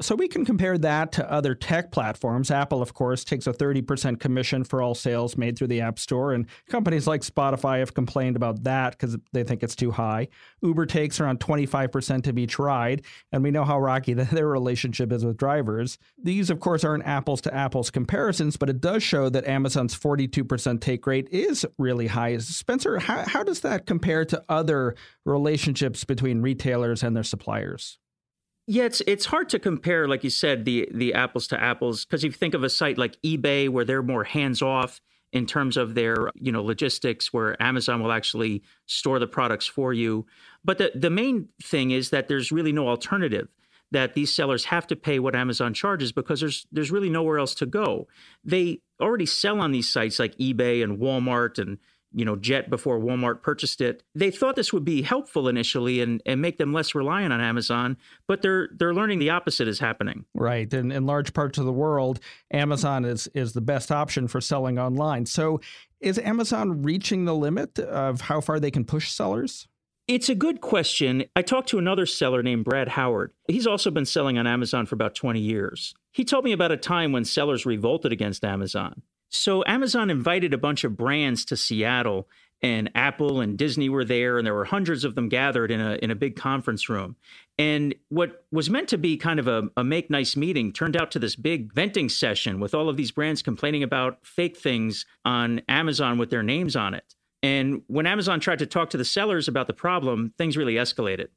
So 0.00 0.16
we 0.16 0.26
can 0.26 0.44
compare 0.44 0.76
that 0.78 1.12
to 1.12 1.30
other 1.30 1.54
tech 1.54 1.92
platforms. 1.92 2.50
Apple, 2.50 2.82
of 2.82 2.94
course, 2.94 3.22
takes 3.22 3.46
a 3.46 3.52
30% 3.52 4.18
commission 4.18 4.64
for 4.64 4.82
all 4.82 4.96
sales 4.96 5.36
made 5.36 5.56
through 5.56 5.68
the 5.68 5.82
App 5.82 6.00
Store, 6.00 6.32
and 6.32 6.46
companies 6.68 7.06
like 7.06 7.20
Spotify 7.20 7.78
have 7.78 7.94
complained 7.94 8.34
about 8.34 8.64
that 8.64 8.92
because 8.92 9.16
they 9.32 9.44
think 9.44 9.62
it's 9.62 9.76
too 9.76 9.92
high. 9.92 10.26
Uber 10.62 10.86
takes 10.86 11.20
around 11.20 11.38
25% 11.38 12.26
of 12.26 12.38
each 12.38 12.58
ride, 12.58 13.04
and 13.30 13.44
we 13.44 13.52
know 13.52 13.64
how 13.64 13.78
rocky 13.78 14.14
their 14.14 14.48
relationship 14.48 15.12
is 15.12 15.24
with 15.24 15.36
drivers. 15.36 15.96
These, 16.20 16.50
of 16.50 16.58
course, 16.58 16.82
aren't 16.82 17.06
apples 17.06 17.40
to 17.42 17.54
apples 17.54 17.90
comparisons, 17.90 18.56
but 18.56 18.68
it 18.68 18.80
does 18.80 19.04
show 19.04 19.28
that 19.28 19.46
Amazon's 19.46 19.96
42% 19.96 20.80
take 20.80 21.06
rate 21.06 21.28
is 21.30 21.64
really 21.78 22.08
high. 22.08 22.36
Spencer, 22.38 22.98
how, 22.98 23.22
how 23.28 23.44
does 23.44 23.60
that 23.60 23.86
compare 23.86 24.24
to 24.24 24.42
other 24.48 24.96
relationships 25.24 26.02
between 26.02 26.42
retailers 26.42 27.04
and 27.04 27.14
their 27.14 27.22
suppliers? 27.22 28.00
Yeah, 28.66 28.84
it's 28.84 29.02
it's 29.06 29.26
hard 29.26 29.50
to 29.50 29.58
compare, 29.58 30.08
like 30.08 30.24
you 30.24 30.30
said, 30.30 30.64
the 30.64 30.88
the 30.92 31.12
apples 31.14 31.46
to 31.48 31.62
apples, 31.62 32.04
because 32.04 32.24
if 32.24 32.28
you 32.32 32.38
think 32.38 32.54
of 32.54 32.64
a 32.64 32.70
site 32.70 32.96
like 32.96 33.20
eBay, 33.22 33.68
where 33.68 33.84
they're 33.84 34.02
more 34.02 34.24
hands 34.24 34.62
off 34.62 35.00
in 35.32 35.44
terms 35.46 35.76
of 35.76 35.94
their 35.94 36.30
you 36.34 36.50
know 36.50 36.62
logistics, 36.62 37.32
where 37.32 37.60
Amazon 37.62 38.02
will 38.02 38.12
actually 38.12 38.62
store 38.86 39.18
the 39.18 39.26
products 39.26 39.66
for 39.66 39.92
you. 39.92 40.24
But 40.64 40.78
the 40.78 40.92
the 40.94 41.10
main 41.10 41.48
thing 41.62 41.90
is 41.90 42.08
that 42.10 42.28
there's 42.28 42.50
really 42.50 42.72
no 42.72 42.88
alternative. 42.88 43.48
That 43.90 44.14
these 44.14 44.34
sellers 44.34 44.64
have 44.64 44.86
to 44.88 44.96
pay 44.96 45.18
what 45.18 45.36
Amazon 45.36 45.74
charges 45.74 46.10
because 46.10 46.40
there's 46.40 46.66
there's 46.72 46.90
really 46.90 47.10
nowhere 47.10 47.38
else 47.38 47.54
to 47.56 47.66
go. 47.66 48.08
They 48.42 48.80
already 48.98 49.26
sell 49.26 49.60
on 49.60 49.72
these 49.72 49.92
sites 49.92 50.18
like 50.18 50.36
eBay 50.38 50.82
and 50.82 50.98
Walmart 50.98 51.58
and 51.58 51.78
you 52.14 52.24
know, 52.24 52.36
Jet 52.36 52.70
before 52.70 52.98
Walmart 52.98 53.42
purchased 53.42 53.80
it. 53.80 54.02
They 54.14 54.30
thought 54.30 54.56
this 54.56 54.72
would 54.72 54.84
be 54.84 55.02
helpful 55.02 55.48
initially 55.48 56.00
and, 56.00 56.22
and 56.24 56.40
make 56.40 56.58
them 56.58 56.72
less 56.72 56.94
reliant 56.94 57.32
on 57.32 57.40
Amazon, 57.40 57.96
but 58.28 58.42
they're 58.42 58.68
they're 58.76 58.94
learning 58.94 59.18
the 59.18 59.30
opposite 59.30 59.68
is 59.68 59.78
happening. 59.78 60.24
Right. 60.34 60.72
And 60.72 60.92
in 60.92 61.06
large 61.06 61.32
parts 61.32 61.58
of 61.58 61.64
the 61.64 61.72
world, 61.72 62.20
Amazon 62.52 63.04
is 63.04 63.26
is 63.34 63.52
the 63.52 63.60
best 63.60 63.90
option 63.90 64.28
for 64.28 64.40
selling 64.40 64.78
online. 64.78 65.26
So 65.26 65.60
is 66.00 66.18
Amazon 66.18 66.82
reaching 66.82 67.24
the 67.24 67.34
limit 67.34 67.78
of 67.78 68.22
how 68.22 68.40
far 68.40 68.60
they 68.60 68.70
can 68.70 68.84
push 68.84 69.10
sellers? 69.10 69.66
It's 70.06 70.28
a 70.28 70.34
good 70.34 70.60
question. 70.60 71.24
I 71.34 71.40
talked 71.40 71.70
to 71.70 71.78
another 71.78 72.04
seller 72.04 72.42
named 72.42 72.66
Brad 72.66 72.88
Howard. 72.88 73.32
He's 73.48 73.66
also 73.66 73.90
been 73.90 74.04
selling 74.04 74.36
on 74.36 74.46
Amazon 74.46 74.84
for 74.84 74.94
about 74.94 75.14
20 75.14 75.40
years. 75.40 75.94
He 76.12 76.24
told 76.24 76.44
me 76.44 76.52
about 76.52 76.72
a 76.72 76.76
time 76.76 77.10
when 77.10 77.24
sellers 77.24 77.64
revolted 77.64 78.12
against 78.12 78.44
Amazon. 78.44 79.00
So 79.34 79.64
Amazon 79.66 80.10
invited 80.10 80.54
a 80.54 80.58
bunch 80.58 80.84
of 80.84 80.96
brands 80.96 81.44
to 81.46 81.56
Seattle 81.56 82.28
and 82.62 82.90
Apple 82.94 83.40
and 83.40 83.58
Disney 83.58 83.88
were 83.88 84.04
there 84.04 84.38
and 84.38 84.46
there 84.46 84.54
were 84.54 84.64
hundreds 84.64 85.04
of 85.04 85.14
them 85.14 85.28
gathered 85.28 85.70
in 85.70 85.80
a 85.80 85.98
in 86.02 86.10
a 86.10 86.14
big 86.14 86.36
conference 86.36 86.88
room. 86.88 87.16
And 87.58 87.94
what 88.08 88.44
was 88.50 88.70
meant 88.70 88.88
to 88.88 88.98
be 88.98 89.16
kind 89.16 89.38
of 89.38 89.46
a, 89.46 89.64
a 89.76 89.84
make 89.84 90.08
nice 90.08 90.36
meeting 90.36 90.72
turned 90.72 90.96
out 90.96 91.10
to 91.10 91.18
this 91.18 91.36
big 91.36 91.72
venting 91.72 92.08
session 92.08 92.60
with 92.60 92.74
all 92.74 92.88
of 92.88 92.96
these 92.96 93.10
brands 93.10 93.42
complaining 93.42 93.82
about 93.82 94.24
fake 94.24 94.56
things 94.56 95.04
on 95.24 95.60
Amazon 95.68 96.16
with 96.16 96.30
their 96.30 96.42
names 96.42 96.74
on 96.74 96.94
it. 96.94 97.14
And 97.42 97.82
when 97.88 98.06
Amazon 98.06 98.40
tried 98.40 98.60
to 98.60 98.66
talk 98.66 98.88
to 98.90 98.96
the 98.96 99.04
sellers 99.04 99.48
about 99.48 99.66
the 99.66 99.74
problem, 99.74 100.32
things 100.38 100.56
really 100.56 100.76
escalated. 100.76 101.28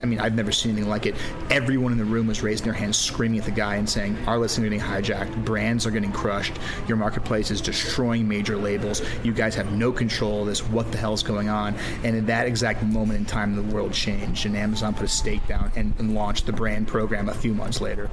I 0.00 0.06
mean, 0.06 0.20
I've 0.20 0.36
never 0.36 0.52
seen 0.52 0.70
anything 0.70 0.88
like 0.88 1.06
it. 1.06 1.16
Everyone 1.50 1.90
in 1.90 1.98
the 1.98 2.04
room 2.04 2.28
was 2.28 2.40
raising 2.40 2.66
their 2.66 2.72
hands, 2.72 2.96
screaming 2.96 3.40
at 3.40 3.46
the 3.46 3.50
guy 3.50 3.74
and 3.74 3.90
saying, 3.90 4.16
Our 4.28 4.38
listings 4.38 4.64
are 4.64 4.70
getting 4.70 4.78
hijacked, 4.80 5.44
brands 5.44 5.86
are 5.86 5.90
getting 5.90 6.12
crushed, 6.12 6.52
your 6.86 6.96
marketplace 6.96 7.50
is 7.50 7.60
destroying 7.60 8.28
major 8.28 8.56
labels, 8.56 9.02
you 9.24 9.32
guys 9.32 9.56
have 9.56 9.72
no 9.72 9.90
control 9.90 10.42
of 10.42 10.46
this, 10.46 10.62
what 10.62 10.92
the 10.92 10.98
hell's 10.98 11.24
going 11.24 11.48
on? 11.48 11.74
And 12.04 12.14
in 12.14 12.26
that 12.26 12.46
exact 12.46 12.84
moment 12.84 13.18
in 13.18 13.24
time, 13.24 13.56
the 13.56 13.74
world 13.74 13.92
changed, 13.92 14.46
and 14.46 14.56
Amazon 14.56 14.94
put 14.94 15.02
a 15.02 15.08
stake 15.08 15.44
down 15.48 15.72
and, 15.74 15.92
and 15.98 16.14
launched 16.14 16.46
the 16.46 16.52
brand 16.52 16.86
program 16.86 17.28
a 17.28 17.34
few 17.34 17.52
months 17.52 17.80
later. 17.80 18.08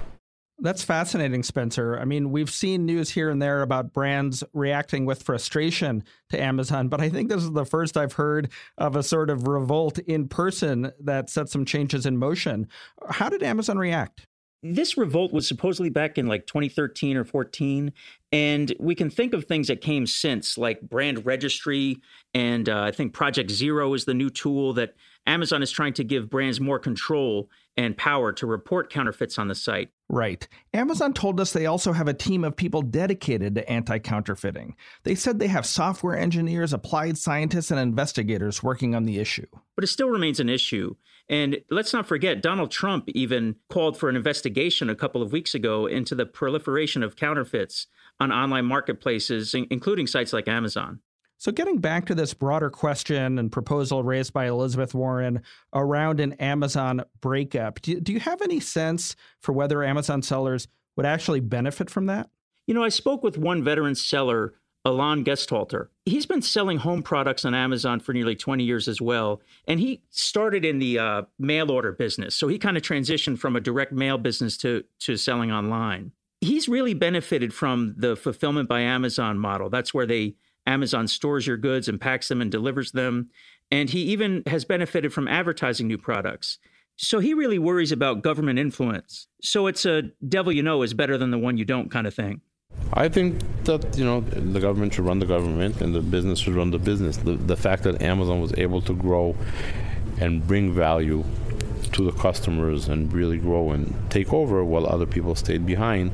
That's 0.60 0.84
fascinating, 0.84 1.44
Spencer. 1.44 2.00
I 2.00 2.06
mean, 2.06 2.32
we've 2.32 2.50
seen 2.50 2.86
news 2.86 3.10
here 3.10 3.30
and 3.30 3.42
there 3.42 3.62
about 3.62 3.92
brands 3.92 4.42
reacting 4.54 5.06
with 5.06 5.22
frustration 5.22 6.04
to 6.30 6.42
Amazon, 6.42 6.88
but 6.88 7.02
I 7.02 7.10
think 7.10 7.30
this 7.30 7.44
is 7.44 7.52
the 7.52 7.66
first 7.66 7.98
I've 7.98 8.14
heard 8.14 8.52
of 8.78 8.96
a 8.96 9.04
sort 9.04 9.30
of 9.30 9.48
revolt 9.48 10.00
in 10.00 10.30
person 10.30 10.94
that 11.04 11.30
set 11.30 11.50
some 11.50 11.66
changes 11.66 12.06
in 12.06 12.18
motion. 12.18 12.68
How 13.10 13.28
did 13.28 13.44
Amazon 13.44 13.78
react? 13.78 14.28
This 14.64 14.98
revolt 14.98 15.34
was 15.34 15.48
supposedly 15.48 15.90
back 15.90 16.18
in 16.18 16.26
like 16.26 16.48
2013 16.48 17.18
or 17.18 17.26
14. 17.26 17.92
And 18.32 18.74
we 18.80 18.96
can 18.96 19.10
think 19.10 19.34
of 19.34 19.46
things 19.46 19.68
that 19.68 19.82
came 19.82 20.08
since, 20.08 20.58
like 20.58 20.82
brand 20.82 21.26
registry. 21.26 21.98
And 22.34 22.68
uh, 22.68 22.82
I 22.82 22.92
think 22.92 23.14
Project 23.14 23.52
Zero 23.52 23.94
is 23.94 24.06
the 24.06 24.16
new 24.16 24.30
tool 24.30 24.74
that 24.74 24.96
Amazon 25.28 25.62
is 25.62 25.70
trying 25.70 25.94
to 25.94 26.04
give 26.04 26.30
brands 26.30 26.60
more 26.60 26.80
control 26.80 27.50
and 27.78 27.96
power 27.96 28.32
to 28.34 28.48
report 28.48 28.90
counterfeits 28.90 29.38
on 29.38 29.50
the 29.50 29.56
site. 29.56 29.90
Right. 30.08 30.48
Amazon 30.74 31.14
told 31.14 31.40
us 31.40 31.52
they 31.52 31.66
also 31.66 31.92
have 31.92 32.08
a 32.08 32.14
team 32.14 32.44
of 32.44 32.56
people 32.56 32.84
dedicated 32.84 33.56
to 33.56 33.68
anti 33.70 33.98
counterfeiting. 33.98 34.76
They 35.04 35.16
said 35.16 35.40
they 35.40 35.48
have 35.48 35.66
software 35.66 36.16
engineers, 36.16 36.74
applied 36.74 37.18
scientists, 37.18 37.72
and 37.72 37.80
investigators 37.80 38.62
working 38.62 38.94
on 38.94 39.06
the 39.06 39.20
issue. 39.20 39.48
But 39.76 39.84
it 39.84 39.88
still 39.88 40.10
remains 40.10 40.40
an 40.40 40.50
issue. 40.50 40.96
And 41.28 41.58
let's 41.72 41.92
not 41.92 42.06
forget, 42.06 42.44
Donald 42.44 42.70
Trump 42.70 43.06
even 43.10 43.56
called 43.70 43.98
for 43.98 44.10
an 44.10 44.16
investigation 44.16 44.92
a 44.92 44.96
couple 44.96 45.24
of 45.24 45.32
weeks 45.32 45.56
ago 45.56 45.88
into 45.88 46.14
the 46.14 46.28
proliferation 46.28 47.02
of 47.02 47.16
counterfeits 47.16 47.88
on 48.20 48.32
online 48.32 48.66
marketplaces, 48.66 49.56
including 49.56 50.06
sites 50.06 50.34
like 50.34 50.48
Amazon. 50.48 51.00
So, 51.38 51.52
getting 51.52 51.80
back 51.80 52.06
to 52.06 52.16
this 52.16 52.34
broader 52.34 52.70
question 52.70 53.38
and 53.38 53.52
proposal 53.52 54.04
raised 54.04 54.34
by 54.34 54.48
Elizabeth 54.48 54.94
Warren 54.94 55.42
around 55.74 56.20
an 56.20 56.34
Amazon 56.34 57.04
breakup, 57.22 57.82
do, 57.82 58.00
do 58.00 58.14
you 58.14 58.20
have 58.22 58.42
any 58.42 58.60
sense 58.60 59.16
for 59.42 59.52
whether 59.52 59.84
Amazon 59.84 60.22
sellers 60.22 60.68
would 60.96 61.06
actually 61.06 61.42
benefit 61.42 61.90
from 61.90 62.06
that? 62.06 62.30
You 62.68 62.74
know, 62.74 62.84
I 62.84 62.90
spoke 62.90 63.22
with 63.22 63.38
one 63.38 63.64
veteran 63.64 63.96
seller, 63.96 64.56
Alon 64.86 65.24
Gesthalter. 65.24 65.90
He's 66.06 66.26
been 66.26 66.42
selling 66.42 66.78
home 66.78 67.04
products 67.04 67.44
on 67.44 67.54
Amazon 67.54 68.00
for 68.00 68.14
nearly 68.14 68.36
20 68.36 68.64
years 68.64 68.88
as 68.88 69.02
well. 69.02 69.42
And 69.68 69.80
he 69.80 70.02
started 70.12 70.64
in 70.64 70.80
the 70.80 71.00
uh, 71.00 71.22
mail 71.38 71.72
order 71.72 71.92
business. 71.92 72.36
So 72.36 72.48
he 72.48 72.58
kind 72.58 72.78
of 72.78 72.84
transitioned 72.84 73.40
from 73.40 73.56
a 73.56 73.62
direct 73.62 73.92
mail 73.92 74.18
business 74.18 74.58
to, 74.58 74.84
to 75.00 75.18
selling 75.18 75.52
online. 75.52 76.12
He's 76.42 76.70
really 76.70 76.94
benefited 76.94 77.54
from 77.54 77.96
the 77.98 78.16
fulfillment 78.16 78.70
by 78.70 78.82
Amazon 78.82 79.40
model. 79.40 79.70
That's 79.70 79.94
where 79.94 80.06
they 80.06 80.36
Amazon 80.66 81.08
stores 81.08 81.48
your 81.48 81.58
goods 81.58 81.88
and 81.88 82.00
packs 82.00 82.28
them 82.28 82.42
and 82.42 82.52
delivers 82.52 82.92
them. 82.92 83.30
And 83.72 83.90
he 83.90 84.02
even 84.04 84.44
has 84.48 84.66
benefited 84.66 85.14
from 85.14 85.28
advertising 85.28 85.88
new 85.88 85.98
products. 85.98 86.60
So 86.98 87.20
he 87.20 87.34
really 87.34 87.60
worries 87.60 87.92
about 87.92 88.22
government 88.22 88.58
influence. 88.58 89.28
So 89.42 89.68
it's 89.68 89.86
a 89.86 90.04
devil 90.28 90.52
you 90.52 90.64
know 90.64 90.82
is 90.82 90.94
better 90.94 91.18
than 91.18 91.32
the 91.32 91.38
one 91.38 91.58
you 91.58 91.66
don't 91.66 91.92
kind 91.92 92.08
of 92.08 92.14
thing. 92.14 92.42
I 92.94 93.10
think 93.10 93.42
that 93.66 93.98
you 93.98 94.06
know 94.06 94.22
the 94.22 94.60
government 94.60 94.94
should 94.94 95.06
run 95.06 95.20
the 95.20 95.26
government 95.26 95.82
and 95.82 95.94
the 95.94 96.02
business 96.02 96.40
should 96.40 96.56
run 96.56 96.72
the 96.72 96.80
business. 96.80 97.18
The, 97.18 97.34
the 97.34 97.58
fact 97.58 97.84
that 97.84 98.02
Amazon 98.02 98.42
was 98.42 98.54
able 98.58 98.82
to 98.82 98.94
grow 98.94 99.36
and 100.20 100.46
bring 100.46 100.74
value 100.74 101.24
to 101.92 102.04
the 102.04 102.12
customers 102.12 102.88
and 102.88 103.12
really 103.12 103.38
grow 103.38 103.72
and 103.72 103.94
take 104.10 104.34
over 104.34 104.64
while 104.64 104.86
other 104.86 105.06
people 105.06 105.36
stayed 105.36 105.66
behind 105.66 106.12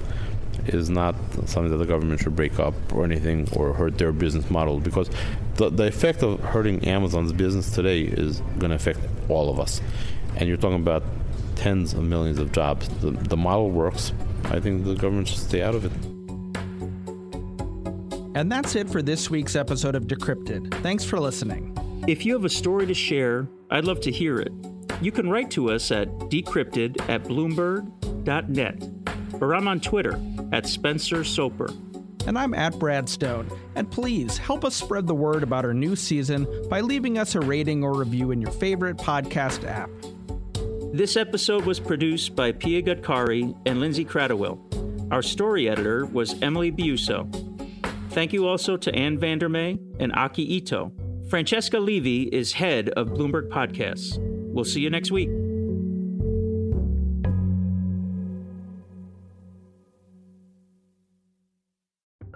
is 0.67 0.89
not 0.89 1.15
something 1.45 1.69
that 1.69 1.78
the 1.78 1.86
government 1.86 2.21
should 2.21 2.36
break 2.36 2.60
up 2.60 2.74
or 2.93 3.04
anything 3.04 3.47
or 3.56 3.74
hurt 3.74 3.97
their 3.97 4.12
business 4.12 4.50
model 4.50 4.80
because 4.80 5.10
the, 5.56 5.69
the 5.69 5.88
effect 5.88 6.24
of 6.24 6.39
hurting 6.41 6.88
Amazon's 6.88 7.34
business 7.34 7.71
today 7.71 8.02
is 8.02 8.39
going 8.60 8.69
to 8.69 8.76
affect 8.76 9.00
all 9.30 9.50
of 9.50 9.60
us. 9.60 9.82
And 10.38 10.47
you're 10.47 10.58
talking 10.58 10.82
about 10.82 11.04
tens 11.56 11.93
of 11.93 12.04
millions 12.04 12.39
of 12.39 12.52
jobs. 12.52 12.88
The, 13.00 13.12
the 13.12 13.38
model 13.38 13.69
works. 13.71 14.13
I 14.45 14.60
think 14.60 14.86
the 14.86 14.95
government 14.95 15.28
should 15.28 15.39
stay 15.39 15.62
out 15.62 15.76
of 15.76 15.86
it. 15.86 15.91
And 18.34 18.52
that's 18.52 18.76
it 18.76 18.89
for 18.89 19.02
this 19.02 19.30
week's 19.30 19.56
episode 19.56 19.93
of 19.93 20.06
Decrypted. 20.06 20.74
Thanks 20.82 21.04
for 21.04 21.19
listening. 21.19 21.78
If 22.08 22.26
you 22.26 22.34
have 22.34 22.45
a 22.45 22.50
story 22.50 22.88
to 22.88 22.93
share, 22.93 23.47
I'd 23.69 23.86
love 23.86 24.00
to 24.02 24.12
hear 24.12 24.39
it. 24.39 24.52
You 25.02 25.12
can 25.12 25.30
write 25.30 25.52
to 25.52 25.71
us 25.71 25.91
at 25.91 26.08
decrypted 26.30 27.10
at 27.10 27.24
bloomberg.net 27.24 28.89
or 29.41 29.56
I'm 29.56 29.67
on 29.67 29.80
Twitter 29.80 30.13
at 30.52 30.68
Spencer 30.68 31.24
Soper. 31.24 31.70
And 32.28 32.38
I'm 32.38 32.54
at 32.54 32.78
Brad 32.78 33.10
Stone. 33.10 33.50
And 33.76 33.90
please 33.90 34.38
help 34.38 34.64
us 34.64 34.76
spread 34.76 35.08
the 35.08 35.16
word 35.16 35.44
about 35.44 35.66
our 35.66 35.74
new 35.74 35.96
season 35.96 36.48
by 36.70 36.82
leaving 36.82 37.18
us 37.18 37.36
a 37.36 37.40
rating 37.40 37.84
or 37.84 37.98
review 37.98 38.32
in 38.32 38.42
your 38.42 38.52
favorite 38.52 38.98
podcast 38.98 39.68
app. 39.68 39.90
This 40.94 41.16
episode 41.16 41.66
was 41.66 41.80
produced 41.80 42.36
by 42.36 42.52
Pia 42.52 42.82
Gadkari 42.82 43.58
and 43.66 43.80
Lindsay 43.80 44.06
Cradwell. 44.06 44.60
Our 45.12 45.22
story 45.22 45.70
editor 45.70 46.06
was 46.06 46.42
Emily 46.42 46.72
Biuso. 46.72 47.30
Thank 48.12 48.34
you 48.34 48.48
also 48.48 48.78
to 48.78 48.94
Anne 48.94 49.18
VanderMey 49.18 49.80
and 50.00 50.14
Aki 50.14 50.44
Ito. 50.58 50.92
Francesca 51.30 51.80
Levy 51.80 52.24
is 52.24 52.52
head 52.52 52.90
of 52.90 53.08
Bloomberg 53.10 53.48
Podcasts. 53.48 54.18
We'll 54.52 54.66
see 54.66 54.82
you 54.82 54.90
next 54.90 55.12
week. 55.12 55.30